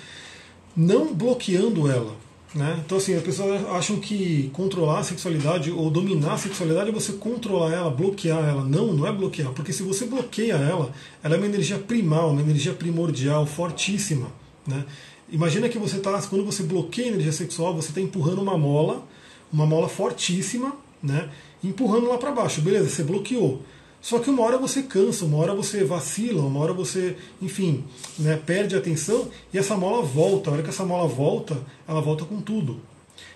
[0.75, 2.15] não bloqueando ela.
[2.53, 2.79] Né?
[2.85, 7.13] Então, assim, as pessoas acham que controlar a sexualidade ou dominar a sexualidade é você
[7.13, 8.63] controlar ela, bloquear ela.
[8.63, 10.93] Não, não é bloquear, porque se você bloqueia ela,
[11.23, 14.27] ela é uma energia primal, uma energia primordial, fortíssima.
[14.67, 14.85] Né?
[15.31, 19.03] Imagina que você está, quando você bloqueia a energia sexual, você está empurrando uma mola,
[19.51, 21.29] uma mola fortíssima, né?
[21.63, 22.61] empurrando lá para baixo.
[22.61, 23.63] Beleza, você bloqueou.
[24.03, 27.85] Só que uma hora você cansa, uma hora você vacila, uma hora você, enfim,
[28.19, 30.49] né, perde a atenção e essa mola volta.
[30.49, 32.81] A hora que essa mola volta, ela volta com tudo.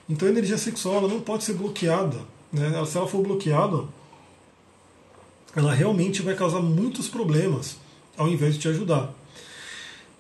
[0.10, 2.18] Então a energia sexual ela não pode ser bloqueada.
[2.52, 2.70] Né?
[2.86, 3.86] Se ela for bloqueada,
[5.56, 7.78] ela realmente vai causar muitos problemas
[8.18, 9.14] ao invés de te ajudar.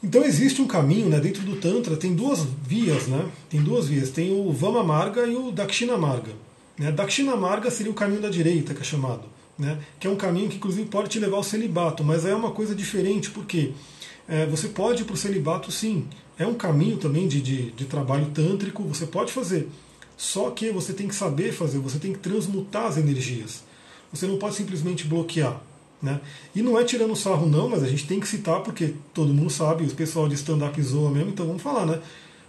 [0.02, 3.30] Então existe um caminho, né, dentro do Tantra tem duas vias, né?
[3.50, 6.32] Tem duas vias, tem o Vama Marga e o Dakshina Marga.
[6.78, 6.90] Né?
[6.90, 10.50] Dakshina Marga seria o caminho da direita, que é chamado né, que é um caminho
[10.50, 13.72] que inclusive pode te levar ao celibato, mas é uma coisa diferente, porque
[14.28, 16.06] é, você pode ir para o celibato sim,
[16.38, 19.68] é um caminho também de, de, de trabalho tântrico, você pode fazer,
[20.16, 23.64] só que você tem que saber fazer, você tem que transmutar as energias,
[24.12, 25.62] você não pode simplesmente bloquear.
[26.00, 26.22] Né?
[26.54, 29.50] E não é tirando sarro não, mas a gente tem que citar porque todo mundo
[29.50, 32.00] sabe, o pessoal de stand-up zoa mesmo, então vamos falar, né?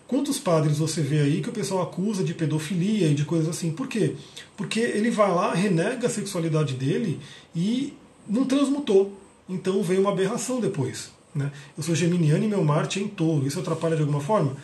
[0.09, 3.71] Quantos padres você vê aí que o pessoal acusa de pedofilia e de coisas assim?
[3.71, 4.15] Por quê?
[4.57, 7.21] Porque ele vai lá, renega a sexualidade dele
[7.55, 7.93] e
[8.27, 9.13] não transmutou.
[9.47, 11.11] Então vem uma aberração depois.
[11.35, 11.53] Né?
[11.77, 13.47] Eu sou geminiano e meu Marte é em touro.
[13.47, 14.57] Isso atrapalha de alguma forma?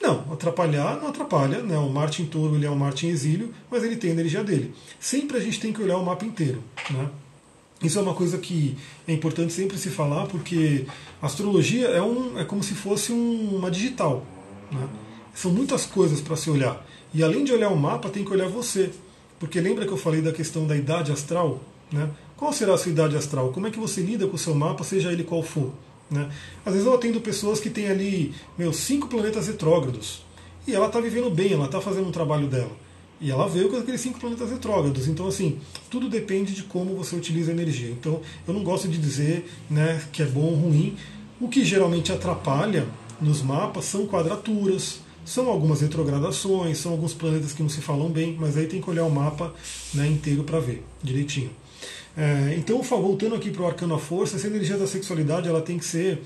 [0.00, 1.58] Não, atrapalhar não atrapalha.
[1.62, 1.76] Né?
[1.76, 4.42] O Marte em touro ele é um Marte em exílio, mas ele tem a energia
[4.42, 4.72] dele.
[4.98, 6.64] Sempre a gente tem que olhar o mapa inteiro.
[6.90, 7.10] Né?
[7.82, 8.74] Isso é uma coisa que
[9.06, 10.86] é importante sempre se falar, porque
[11.20, 14.24] astrologia é, um, é como se fosse um, uma digital.
[14.70, 14.88] Né?
[15.34, 16.84] São muitas coisas para se olhar.
[17.14, 18.90] E além de olhar o mapa, tem que olhar você.
[19.38, 21.60] Porque lembra que eu falei da questão da idade astral?
[21.92, 22.10] Né?
[22.36, 23.50] Qual será a sua idade astral?
[23.50, 25.72] Como é que você lida com o seu mapa, seja ele qual for?
[26.10, 26.28] Né?
[26.64, 30.24] Às vezes eu atendo pessoas que têm ali meus cinco planetas retrógrados.
[30.66, 32.70] E ela está vivendo bem, ela está fazendo um trabalho dela.
[33.20, 35.08] E ela veio com aqueles cinco planetas retrógrados.
[35.08, 35.58] Então, assim,
[35.90, 37.90] tudo depende de como você utiliza a energia.
[37.90, 40.96] Então, eu não gosto de dizer né, que é bom ou ruim.
[41.40, 42.86] O que geralmente atrapalha
[43.20, 48.36] nos mapas são quadraturas, são algumas retrogradações, são alguns planetas que não se falam bem,
[48.38, 49.52] mas aí tem que olhar o mapa
[49.92, 51.50] né, inteiro para ver direitinho.
[52.16, 55.78] É, então, voltando aqui para o arcano à força, essa energia da sexualidade ela tem
[55.78, 56.22] que ser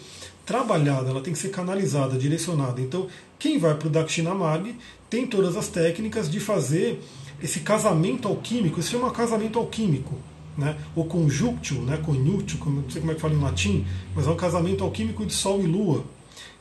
[0.46, 2.80] trabalhada, ela tem que ser canalizada, direcionada.
[2.80, 4.74] Então, quem vai para o Dakshinamagi
[5.10, 6.98] tem todas as técnicas de fazer
[7.42, 10.16] esse casamento alquímico, isso chama casamento alquímico,
[10.56, 10.76] né?
[10.94, 11.96] ou conjunctio, né?
[11.96, 13.84] conjunktio, não sei como é que fala em latim,
[14.14, 16.04] mas é um casamento alquímico de Sol e Lua.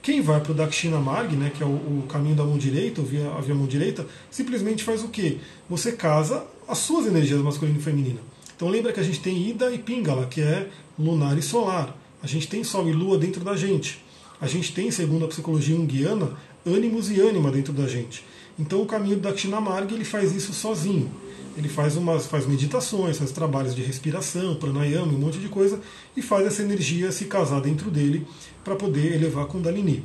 [0.02, 3.04] Quem vai para o Dakshina Marg, né, que é o, o, caminho da mão direita,
[3.04, 5.38] via, a via mão direita, simplesmente faz o quê?
[5.70, 8.20] Você casa as suas energias masculina e feminina.
[8.56, 11.96] Então lembra que a gente tem Ida e Pingala, que é lunar e solar.
[12.24, 14.04] A gente tem Sol e Lua dentro da gente.
[14.40, 16.32] A gente tem, segundo a psicologia junguiana,
[16.66, 18.24] ânimos e ânima dentro da gente.
[18.58, 21.12] Então o caminho do Dakshina Marg ele faz isso sozinho
[21.58, 25.80] ele faz umas faz meditações, faz trabalhos de respiração, pranayama, um monte de coisa
[26.16, 28.26] e faz essa energia se casar dentro dele
[28.64, 30.04] para poder elevar Kundalini.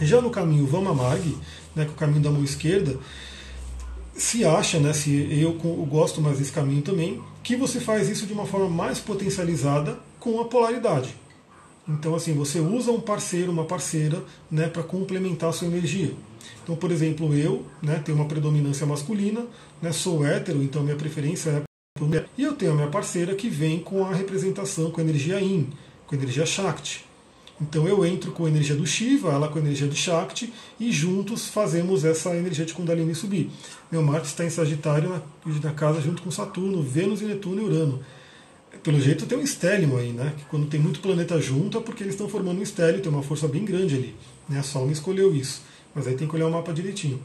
[0.00, 1.36] Já no caminho Vamamag,
[1.74, 2.98] né, que é o caminho da mão esquerda,
[4.16, 5.52] se acha, né, se eu,
[5.86, 10.40] gosto mais desse caminho também, que você faz isso de uma forma mais potencializada com
[10.40, 11.14] a polaridade.
[11.86, 16.12] Então, assim, você usa um parceiro, uma parceira, né, para complementar a sua energia.
[16.62, 19.44] Então, por exemplo, eu né, tenho uma predominância masculina,
[19.82, 22.26] né, sou hétero, então minha preferência é mulher.
[22.38, 25.68] E eu tenho a minha parceira que vem com a representação, com a energia Yin,
[26.06, 27.03] com a energia Shakti.
[27.60, 30.90] Então eu entro com a energia do Shiva, ela com a energia de Shakti, e
[30.90, 33.50] juntos fazemos essa energia de Kundalini subir.
[33.90, 35.22] Meu Marte está em Sagitário na,
[35.62, 38.00] na casa junto com Saturno, Vênus e Netuno e Urano.
[38.82, 40.34] Pelo jeito tem um estélio aí, né?
[40.36, 43.22] Que quando tem muito planeta junto é porque eles estão formando um estélio, tem uma
[43.22, 44.16] força bem grande ali.
[44.48, 44.58] Né?
[44.58, 45.62] A Sol me escolheu isso.
[45.94, 47.20] Mas aí tem que olhar o mapa direitinho.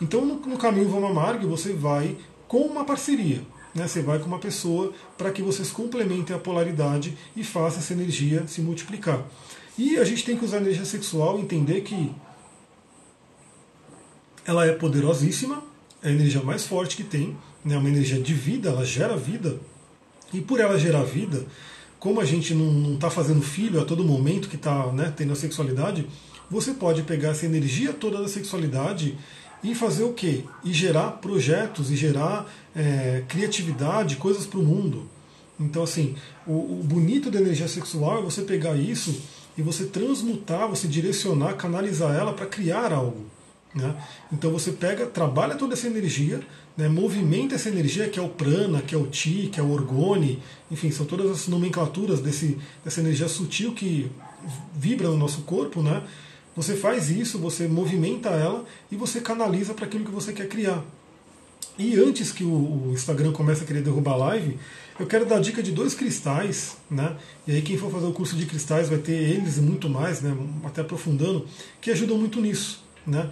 [0.00, 2.16] Então, no, no caminho Vama Marg, você vai
[2.48, 3.42] com uma parceria.
[3.74, 3.86] Né?
[3.86, 8.46] Você vai com uma pessoa para que vocês complementem a polaridade e façam essa energia
[8.46, 9.22] se multiplicar.
[9.78, 12.10] E a gente tem que usar a energia sexual, entender que
[14.46, 15.62] ela é poderosíssima,
[16.02, 17.76] é a energia mais forte que tem, é né?
[17.76, 19.58] uma energia de vida, ela gera vida.
[20.32, 21.44] E por ela gerar vida,
[21.98, 25.36] como a gente não está fazendo filho a todo momento que está né, tendo a
[25.36, 26.06] sexualidade,
[26.50, 29.18] você pode pegar essa energia toda da sexualidade
[29.62, 30.44] e fazer o quê?
[30.64, 35.08] E gerar projetos, e gerar é, criatividade, coisas para o mundo.
[35.58, 36.14] Então, assim,
[36.46, 39.22] o, o bonito da energia sexual é você pegar isso
[39.56, 43.24] e você transmutar, você direcionar, canalizar ela para criar algo.
[43.74, 43.94] Né?
[44.32, 46.40] Então você pega, trabalha toda essa energia,
[46.76, 49.70] né, movimenta essa energia, que é o prana, que é o ti, que é o
[49.70, 54.10] orgone, enfim, são todas as nomenclaturas desse, dessa energia sutil que
[54.74, 56.02] vibra no nosso corpo, né?
[56.54, 60.82] Você faz isso, você movimenta ela e você canaliza para aquilo que você quer criar.
[61.78, 64.58] E antes que o Instagram comece a querer derrubar a live,
[64.98, 67.16] eu quero dar dica de dois cristais, né?
[67.46, 70.22] E aí quem for fazer o curso de cristais vai ter eles e muito mais,
[70.22, 70.34] né?
[70.64, 71.46] Até aprofundando,
[71.80, 73.30] que ajudam muito nisso, né?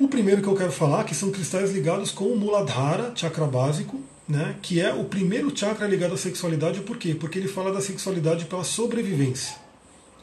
[0.00, 4.00] O primeiro que eu quero falar, que são cristais ligados com o Muladhara, chakra básico,
[4.26, 4.56] né?
[4.62, 6.80] Que é o primeiro chakra ligado à sexualidade.
[6.80, 7.14] Por quê?
[7.14, 9.56] Porque ele fala da sexualidade pela sobrevivência.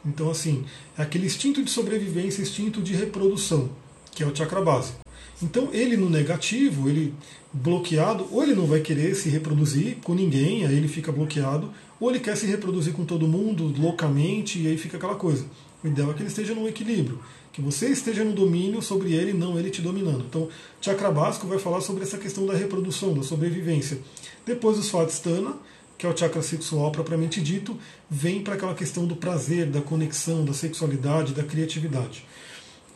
[0.04, 0.64] Então, assim,
[0.98, 3.70] é aquele instinto de sobrevivência, instinto de reprodução,
[4.12, 4.98] que é o chakra básico.
[5.42, 7.14] Então ele no negativo, ele
[7.52, 12.10] bloqueado, ou ele não vai querer se reproduzir com ninguém, aí ele fica bloqueado, ou
[12.10, 15.44] ele quer se reproduzir com todo mundo loucamente, e aí fica aquela coisa.
[15.82, 17.18] O ideal é que ele esteja no equilíbrio,
[17.52, 20.24] que você esteja no domínio sobre ele, não ele te dominando.
[20.28, 20.48] Então,
[20.80, 23.98] chakra básico vai falar sobre essa questão da reprodução, da sobrevivência.
[24.46, 25.54] Depois o Swadhisthana,
[25.96, 27.76] que é o chakra sexual propriamente dito,
[28.10, 32.24] vem para aquela questão do prazer, da conexão, da sexualidade, da criatividade.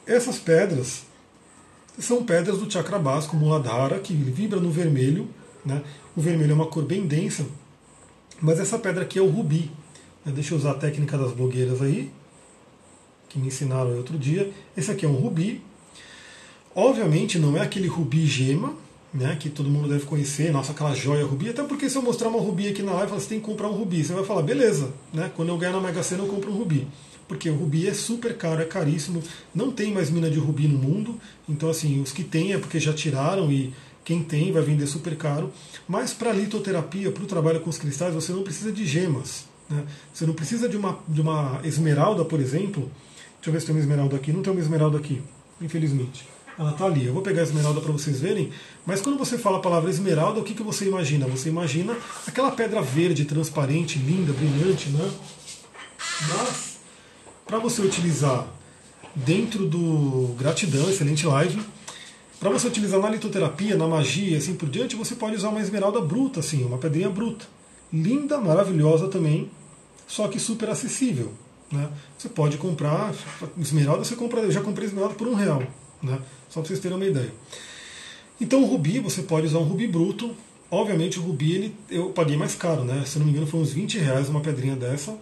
[0.07, 1.03] Essas pedras,
[1.99, 5.29] são pedras do chakra básico, Muladhara, que vibra no vermelho.
[5.65, 5.83] Né?
[6.17, 7.47] O vermelho é uma cor bem densa,
[8.41, 9.71] mas essa pedra aqui é o rubi.
[10.25, 10.33] Né?
[10.35, 12.11] Deixa eu usar a técnica das blogueiras aí,
[13.29, 14.53] que me ensinaram outro dia.
[14.77, 15.63] Esse aqui é um rubi.
[16.75, 18.75] Obviamente não é aquele rubi gema,
[19.13, 22.29] né, que todo mundo deve conhecer, nossa, aquela joia rubi, até porque se eu mostrar
[22.29, 24.03] uma rubi aqui na live, você tem que comprar um rubi.
[24.03, 26.89] Você vai falar, beleza, né, quando eu ganhar na Mega Sena eu compro um rubi
[27.29, 29.23] porque o rubi é super caro, é caríssimo,
[29.55, 31.19] não tem mais mina de rubi no mundo,
[31.49, 33.73] então assim, os que tem é porque já tiraram e
[34.05, 35.51] quem tem vai vender super caro,
[35.89, 39.85] mas para litoterapia, para o trabalho com os cristais, você não precisa de gemas, né?
[40.13, 42.91] você não precisa de uma, de uma esmeralda, por exemplo,
[43.37, 45.23] deixa eu ver se tem uma esmeralda aqui, não tem uma esmeralda aqui,
[45.61, 46.35] infelizmente.
[46.57, 47.07] Ela está ali.
[47.07, 48.51] Eu vou pegar a esmeralda para vocês verem.
[48.87, 51.27] Mas quando você fala a palavra esmeralda, o que, que você imagina?
[51.27, 51.97] Você imagina
[52.27, 55.11] aquela pedra verde, transparente, linda, brilhante, né?
[56.29, 56.74] Mas
[57.47, 58.47] para você utilizar
[59.15, 61.61] dentro do Gratidão, excelente live.
[62.41, 65.61] Para você utilizar na litoterapia, na magia e assim por diante, você pode usar uma
[65.61, 67.47] esmeralda bruta, assim, uma pedrinha bruta.
[67.93, 69.51] Linda, maravilhosa também,
[70.07, 71.33] só que super acessível.
[71.71, 71.89] Né?
[72.19, 73.15] Você pode comprar,
[73.59, 75.63] esmeralda você compra, eu já comprei esmeralda por um real,
[76.03, 76.19] né?
[76.49, 77.33] só para vocês terem uma ideia.
[78.41, 80.35] Então o rubi, você pode usar um rubi bruto.
[80.71, 83.05] Obviamente o rubi ele, eu paguei mais caro, né?
[83.07, 85.17] se não me engano foi uns 20 reais uma pedrinha dessa,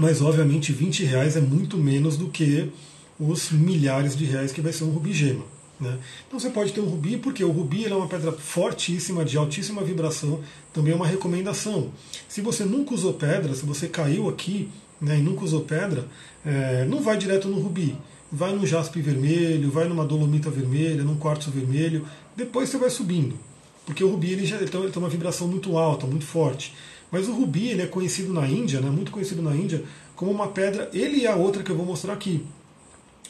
[0.00, 2.70] mas obviamente 20 reais é muito menos do que
[3.18, 5.44] os milhares de reais que vai ser um rubi gema.
[5.78, 5.98] Né?
[6.26, 9.84] Então você pode ter um rubi, porque o rubi é uma pedra fortíssima, de altíssima
[9.84, 10.40] vibração,
[10.72, 11.90] também é uma recomendação.
[12.26, 16.08] Se você nunca usou pedra, se você caiu aqui né, e nunca usou pedra,
[16.46, 17.94] é, não vai direto no rubi.
[18.32, 23.38] Vai no jaspe vermelho, vai numa dolomita vermelha, num quartzo vermelho, depois você vai subindo.
[23.84, 26.72] Porque o rubi ele já ele tem uma vibração muito alta, muito forte.
[27.10, 29.84] Mas o rubi ele é conhecido na Índia, né, muito conhecido na Índia,
[30.14, 32.44] como uma pedra, ele e a outra que eu vou mostrar aqui,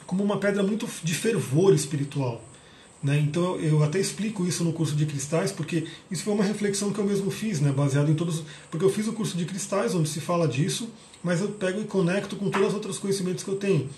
[0.06, 2.42] como uma pedra muito de fervor espiritual.
[3.02, 3.18] Né?
[3.18, 6.98] Então eu até explico isso no curso de cristais, porque isso foi uma reflexão que
[6.98, 7.72] eu mesmo fiz, né?
[7.72, 8.42] baseado em todos.
[8.70, 10.90] Porque eu fiz o curso de cristais, onde se fala disso,
[11.22, 13.88] mas eu pego e conecto com todos os outros conhecimentos que eu tenho.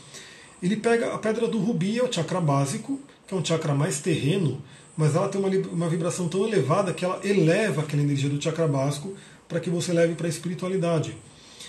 [0.63, 3.99] Ele pega a pedra do rubi, é o chakra básico, que é um chakra mais
[3.99, 4.63] terreno,
[4.97, 8.69] mas ela tem uma, uma vibração tão elevada que ela eleva aquela energia do chakra
[8.69, 9.13] básico
[9.53, 11.15] para que você leve para a espiritualidade.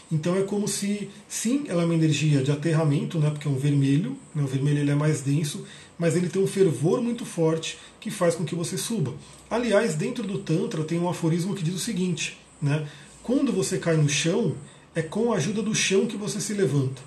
[0.09, 3.57] Então é como se, sim, ela é uma energia de aterramento, né, porque é um
[3.57, 5.65] vermelho, né, o vermelho ele é mais denso,
[5.99, 9.13] mas ele tem um fervor muito forte que faz com que você suba.
[9.49, 12.87] Aliás, dentro do Tantra tem um aforismo que diz o seguinte: né,
[13.21, 14.55] quando você cai no chão,
[14.95, 17.01] é com a ajuda do chão que você se levanta.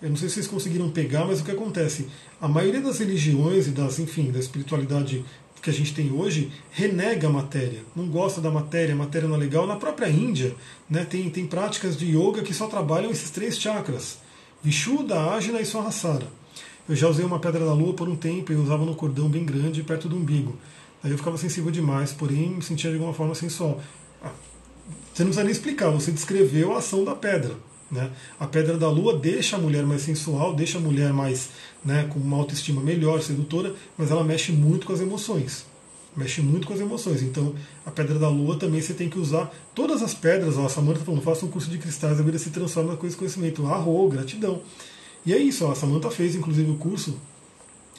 [0.00, 2.06] Eu não sei se vocês conseguiram pegar, mas o que acontece?
[2.40, 5.24] A maioria das religiões e das, enfim, da espiritualidade
[5.66, 9.34] que a gente tem hoje renega a matéria, não gosta da matéria, a matéria não
[9.34, 9.66] é legal.
[9.66, 10.54] Na própria Índia,
[10.88, 14.18] né, tem, tem práticas de yoga que só trabalham esses três chakras:
[14.62, 16.28] Vishuddha, Ajna e Sahasrara.
[16.88, 19.44] Eu já usei uma pedra da lua por um tempo e usava no cordão bem
[19.44, 20.56] grande, perto do umbigo.
[21.02, 23.80] Aí eu ficava sensível demais, porém me sentia de alguma forma sensual.
[24.22, 24.30] Ah,
[25.12, 27.56] você não precisa nem explicar, você descreveu a ação da pedra.
[27.90, 28.08] Né?
[28.38, 31.48] A pedra da lua deixa a mulher mais sensual, deixa a mulher mais
[31.86, 35.64] né, com uma autoestima melhor, sedutora, mas ela mexe muito com as emoções.
[36.16, 37.22] Mexe muito com as emoções.
[37.22, 39.54] Então, a pedra da lua também você tem que usar.
[39.74, 42.50] Todas as pedras, ó, a Samanta falando, faça um curso de cristais, a vida se
[42.50, 43.66] transforma na coisa de conhecimento.
[43.66, 44.60] Arro, gratidão.
[45.24, 47.16] E é isso, ó, a Samanta fez inclusive o curso.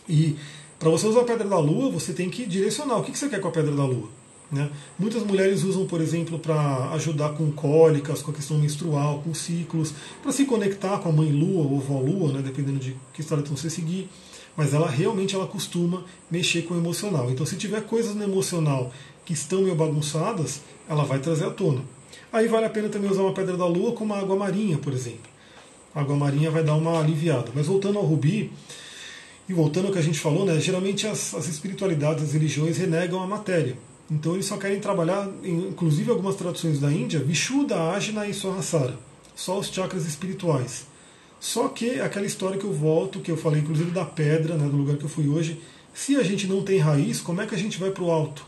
[0.09, 0.35] E
[0.77, 2.97] para você usar a pedra da lua, você tem que direcionar.
[2.97, 4.09] O que você quer com a pedra da lua?
[4.51, 4.69] Né?
[4.97, 9.93] Muitas mulheres usam, por exemplo, para ajudar com cólicas, com a questão menstrual, com ciclos,
[10.21, 12.41] para se conectar com a mãe lua ou vó lua, né?
[12.41, 14.09] dependendo de que história você seguir.
[14.55, 17.29] Mas ela realmente ela costuma mexer com o emocional.
[17.29, 18.91] Então, se tiver coisas no emocional
[19.25, 21.83] que estão meio bagunçadas, ela vai trazer à tona.
[22.31, 24.93] Aí vale a pena também usar uma pedra da lua como a água marinha, por
[24.93, 25.29] exemplo.
[25.93, 27.51] a água marinha vai dar uma aliviada.
[27.53, 28.51] Mas voltando ao rubi,
[29.49, 33.21] e voltando ao que a gente falou, né, geralmente as, as espiritualidades, as religiões renegam
[33.21, 33.77] a matéria.
[34.09, 38.97] Então eles só querem trabalhar, inclusive algumas traduções da Índia, Vishuddha, Ajna e Sahasrara,
[39.35, 40.85] só os chakras espirituais.
[41.39, 44.77] Só que aquela história que eu volto, que eu falei inclusive da pedra, né, do
[44.77, 45.61] lugar que eu fui hoje,
[45.93, 48.45] se a gente não tem raiz, como é que a gente vai para o alto?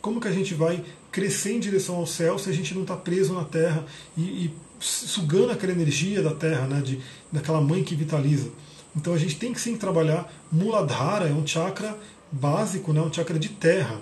[0.00, 2.96] Como que a gente vai crescer em direção ao céu se a gente não está
[2.96, 3.84] preso na terra
[4.16, 8.50] e, e, sugando aquela energia da terra, né, de, daquela mãe que vitaliza?
[8.94, 10.30] Então a gente tem que sim trabalhar.
[10.50, 11.96] Muladhara é um chakra
[12.30, 14.00] básico, né, um chakra de terra.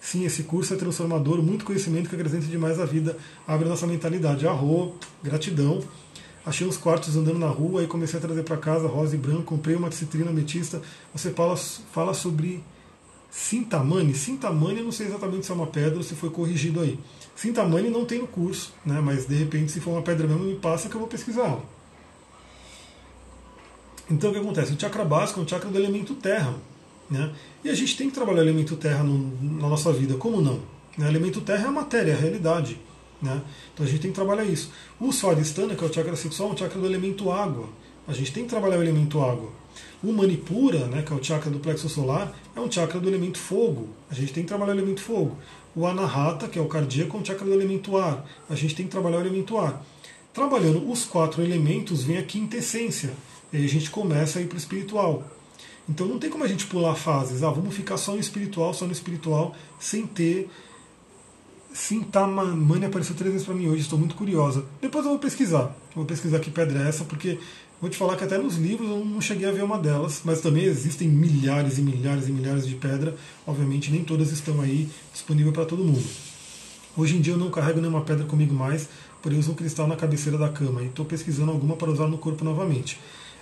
[0.00, 3.86] Sim, esse curso é transformador, muito conhecimento que acrescenta demais a vida, abre a nossa
[3.86, 4.46] mentalidade.
[4.46, 5.82] Arro, gratidão.
[6.44, 9.42] Achei uns quartos andando na rua e comecei a trazer para casa rosa e branco,
[9.42, 10.80] comprei uma citrina ametista.
[11.12, 12.64] Você fala, fala sobre
[13.30, 14.14] Sintamani.
[14.14, 16.98] Sintamani, eu não sei exatamente se é uma pedra ou se foi corrigido aí.
[17.36, 19.00] Sintamani não tem no curso, né?
[19.02, 21.58] mas de repente, se for uma pedra mesmo, me passa que eu vou pesquisar.
[24.10, 24.72] Então o que acontece?
[24.72, 26.54] O chakra básico é um chakra do elemento terra.
[27.10, 27.32] Né?
[27.64, 29.18] E a gente tem que trabalhar o elemento terra no,
[29.60, 30.60] na nossa vida, como não?
[30.96, 32.78] O elemento terra é a matéria, é a realidade.
[33.20, 33.42] Né?
[33.74, 34.70] Então a gente tem que trabalhar isso.
[35.00, 37.68] O Swadhisthana, que é o chakra sexual, é um chakra do elemento água.
[38.06, 39.50] A gente tem que trabalhar o elemento água.
[40.02, 43.38] O Manipura, né, que é o chakra do plexo solar, é um chakra do elemento
[43.38, 43.88] fogo.
[44.10, 45.36] A gente tem que trabalhar o elemento fogo.
[45.76, 48.24] O Anahata, que é o cardíaco, é um chakra do elemento ar.
[48.48, 49.84] A gente tem que trabalhar o elemento ar.
[50.32, 53.12] Trabalhando os quatro elementos, vem a quintessência.
[53.52, 55.24] E aí a gente começa a ir para o espiritual.
[55.90, 57.42] Então não tem como a gente pular fases.
[57.42, 60.48] Ah, vamos ficar só no espiritual, só no espiritual, sem ter.
[61.72, 64.64] Sintamani apareceu três vezes para mim hoje, estou muito curiosa.
[64.80, 65.76] Depois eu vou pesquisar.
[65.94, 67.38] vou pesquisar que pedra é essa, porque
[67.80, 70.40] vou te falar que até nos livros eu não cheguei a ver uma delas, mas
[70.40, 73.16] também existem milhares e milhares e milhares de pedra.
[73.46, 76.04] Obviamente nem todas estão aí disponíveis para todo mundo.
[76.96, 78.88] Hoje em dia eu não carrego nenhuma pedra comigo mais,
[79.22, 82.08] porém eu uso um cristal na cabeceira da cama e estou pesquisando alguma para usar
[82.08, 82.98] no corpo novamente.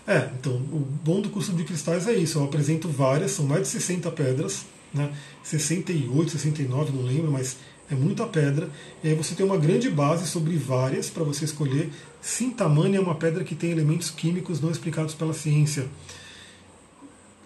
[0.09, 2.39] É, então, o bom do curso de cristais é isso.
[2.39, 5.13] Eu apresento várias, são mais de 60 pedras, né?
[5.43, 7.59] 68, 69, não lembro, mas
[7.91, 8.71] é muita pedra.
[9.05, 11.91] E aí você tem uma grande base sobre várias para você escolher.
[12.23, 15.87] Sintamani é uma pedra que tem elementos químicos não explicados pela ciência.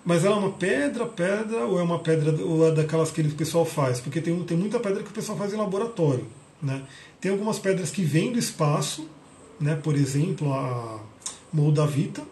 [0.04, 3.30] Mas ela é uma pedra, pedra, ou é uma pedra ou é daquelas que o
[3.30, 4.00] pessoal faz?
[4.00, 6.28] Porque tem, tem muita pedra que o pessoal faz em laboratório.
[6.62, 6.80] Né?
[7.20, 9.08] Tem algumas pedras que vêm do espaço,
[9.60, 9.74] né?
[9.74, 11.00] por exemplo, a
[11.52, 12.22] Moldavita,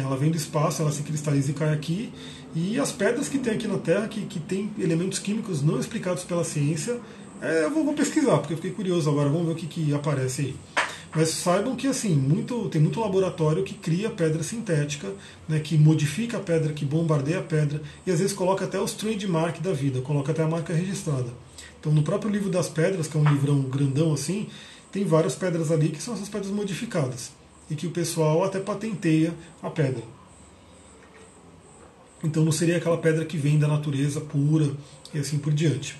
[0.00, 2.12] ela vem do espaço, ela se cristaliza e cai aqui.
[2.54, 6.24] E as pedras que tem aqui na Terra, que, que tem elementos químicos não explicados
[6.24, 7.00] pela ciência,
[7.40, 9.94] é, eu vou, vou, pesquisar, porque eu fiquei curioso agora, vamos ver o que, que
[9.94, 10.56] aparece aí.
[11.14, 15.10] Mas saibam que assim, muito, tem muito laboratório que cria pedra sintética,
[15.48, 18.92] né, que modifica a pedra, que bombardeia a pedra, e às vezes coloca até os
[18.92, 21.28] trademark da vida, coloca até a marca registrada.
[21.80, 24.48] Então no próprio livro das pedras, que é um livrão grandão assim,
[24.92, 27.30] tem várias pedras ali que são essas pedras modificadas
[27.70, 30.02] e que o pessoal até patenteia a pedra.
[32.22, 34.70] Então não seria aquela pedra que vem da natureza pura
[35.12, 35.96] e assim por diante.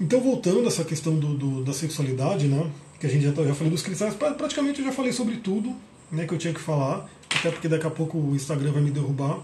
[0.00, 3.44] Então voltando a essa questão do, do, da sexualidade, né, que a gente já, tá,
[3.44, 5.74] já falei dos cristais, praticamente eu já falei sobre tudo
[6.10, 8.90] né, que eu tinha que falar, até porque daqui a pouco o Instagram vai me
[8.90, 9.40] derrubar.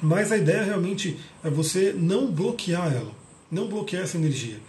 [0.00, 3.10] Mas a ideia realmente é você não bloquear ela,
[3.50, 4.60] não bloquear essa energia.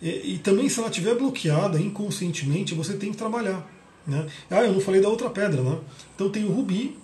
[0.00, 3.68] E, e também se ela estiver bloqueada inconscientemente, você tem que trabalhar.
[4.08, 4.26] Né?
[4.50, 5.78] Ah, eu não falei da outra pedra, né?
[6.14, 6.96] Então tem o rubi,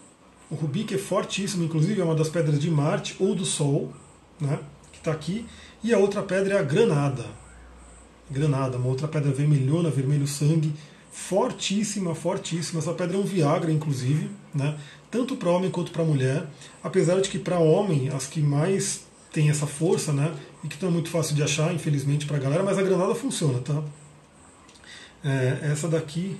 [0.50, 3.92] o rubi que é fortíssimo, inclusive é uma das pedras de Marte ou do Sol,
[4.40, 4.59] né?
[4.90, 5.44] que está aqui,
[5.82, 7.26] e a outra pedra é a granada.
[8.30, 10.72] Granada, uma outra pedra vermelhona, vermelho sangue,
[11.12, 12.80] fortíssima, fortíssima.
[12.80, 14.78] Essa pedra é um Viagra, inclusive, né?
[15.11, 16.46] tanto para homem quanto para mulher.
[16.82, 20.34] Apesar de que para homem, as que mais têm essa força, né?
[20.62, 23.14] e que não é muito fácil de achar, infelizmente, para a galera, mas a granada
[23.14, 23.59] funciona.
[23.59, 23.82] Tá?
[25.22, 26.38] É, essa daqui,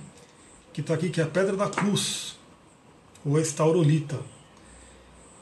[0.75, 2.35] que está aqui, que é a Pedra da Cruz,
[3.25, 4.19] ou a estaurolita.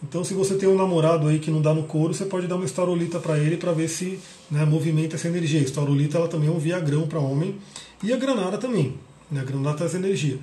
[0.02, 2.56] Então, se você tem um namorado aí que não dá no couro, você pode dar
[2.56, 4.18] uma estaurolita para ele para ver se
[4.50, 5.60] né, movimenta essa energia.
[5.60, 7.56] A estaurolita ela também é um viagrão para homem
[8.02, 8.98] e a granada também.
[9.30, 10.38] Né, a granada traz energia.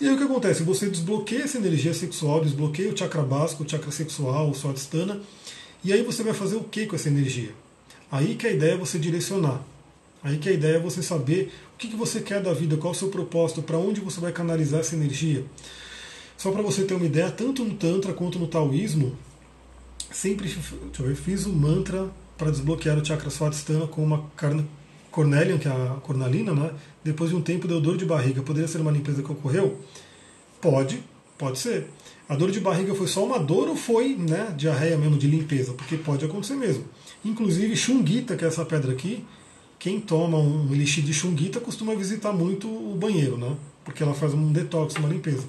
[0.00, 0.62] E aí o que acontece?
[0.62, 5.20] Você desbloqueia essa energia sexual, desbloqueia o chakra básico, o chakra sexual, o swadhisthana,
[5.84, 7.50] e aí você vai fazer o que com essa energia?
[8.10, 9.60] Aí que a ideia é você direcionar.
[10.22, 11.52] Aí que a ideia é você saber
[11.86, 14.80] o que você quer da vida, qual o seu propósito, para onde você vai canalizar
[14.80, 15.44] essa energia.
[16.36, 19.16] Só para você ter uma ideia, tanto no Tantra quanto no Taoísmo,
[20.10, 24.24] sempre ver, fiz um mantra para desbloquear o chakra Swadhisthana com uma
[25.10, 26.72] cornelian, que é a cornalina, né?
[27.04, 28.42] depois de um tempo deu dor de barriga.
[28.42, 29.78] Poderia ser uma limpeza que ocorreu?
[30.60, 31.02] Pode,
[31.38, 31.86] pode ser.
[32.28, 35.72] A dor de barriga foi só uma dor ou foi né, diarreia mesmo, de limpeza?
[35.72, 36.84] Porque pode acontecer mesmo.
[37.24, 39.24] Inclusive, Shungita, que é essa pedra aqui,
[39.82, 43.56] quem toma um elixir de chunguita costuma visitar muito o banheiro, né?
[43.84, 45.42] Porque ela faz um detox, uma limpeza.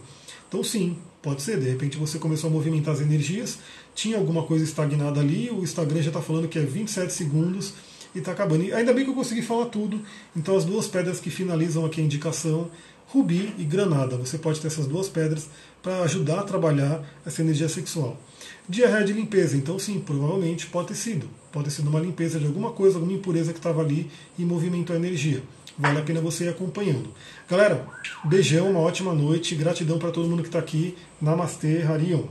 [0.49, 1.59] Então, sim, pode ser.
[1.59, 3.59] De repente você começou a movimentar as energias,
[3.93, 7.75] tinha alguma coisa estagnada ali, o Instagram já está falando que é 27 segundos
[8.15, 8.63] e está acabando.
[8.63, 10.01] E ainda bem que eu consegui falar tudo.
[10.36, 12.71] Então, as duas pedras que finalizam aqui a indicação,
[13.09, 14.17] rubi e granada.
[14.17, 15.47] Você pode ter essas duas pedras
[15.84, 18.19] para ajudar a trabalhar essa energia sexual.
[18.67, 21.42] Diarreia de limpeza, então sim, provavelmente pode ter sido.
[21.54, 24.95] Pode ter sido uma limpeza de alguma coisa, alguma impureza que estava ali e movimentou
[24.95, 25.43] a energia.
[25.78, 27.10] Vale a pena você ir acompanhando.
[27.47, 27.86] Galera,
[28.26, 30.97] beijão, uma ótima noite, gratidão para todo mundo que está aqui.
[31.22, 32.24] Namastê, Harion.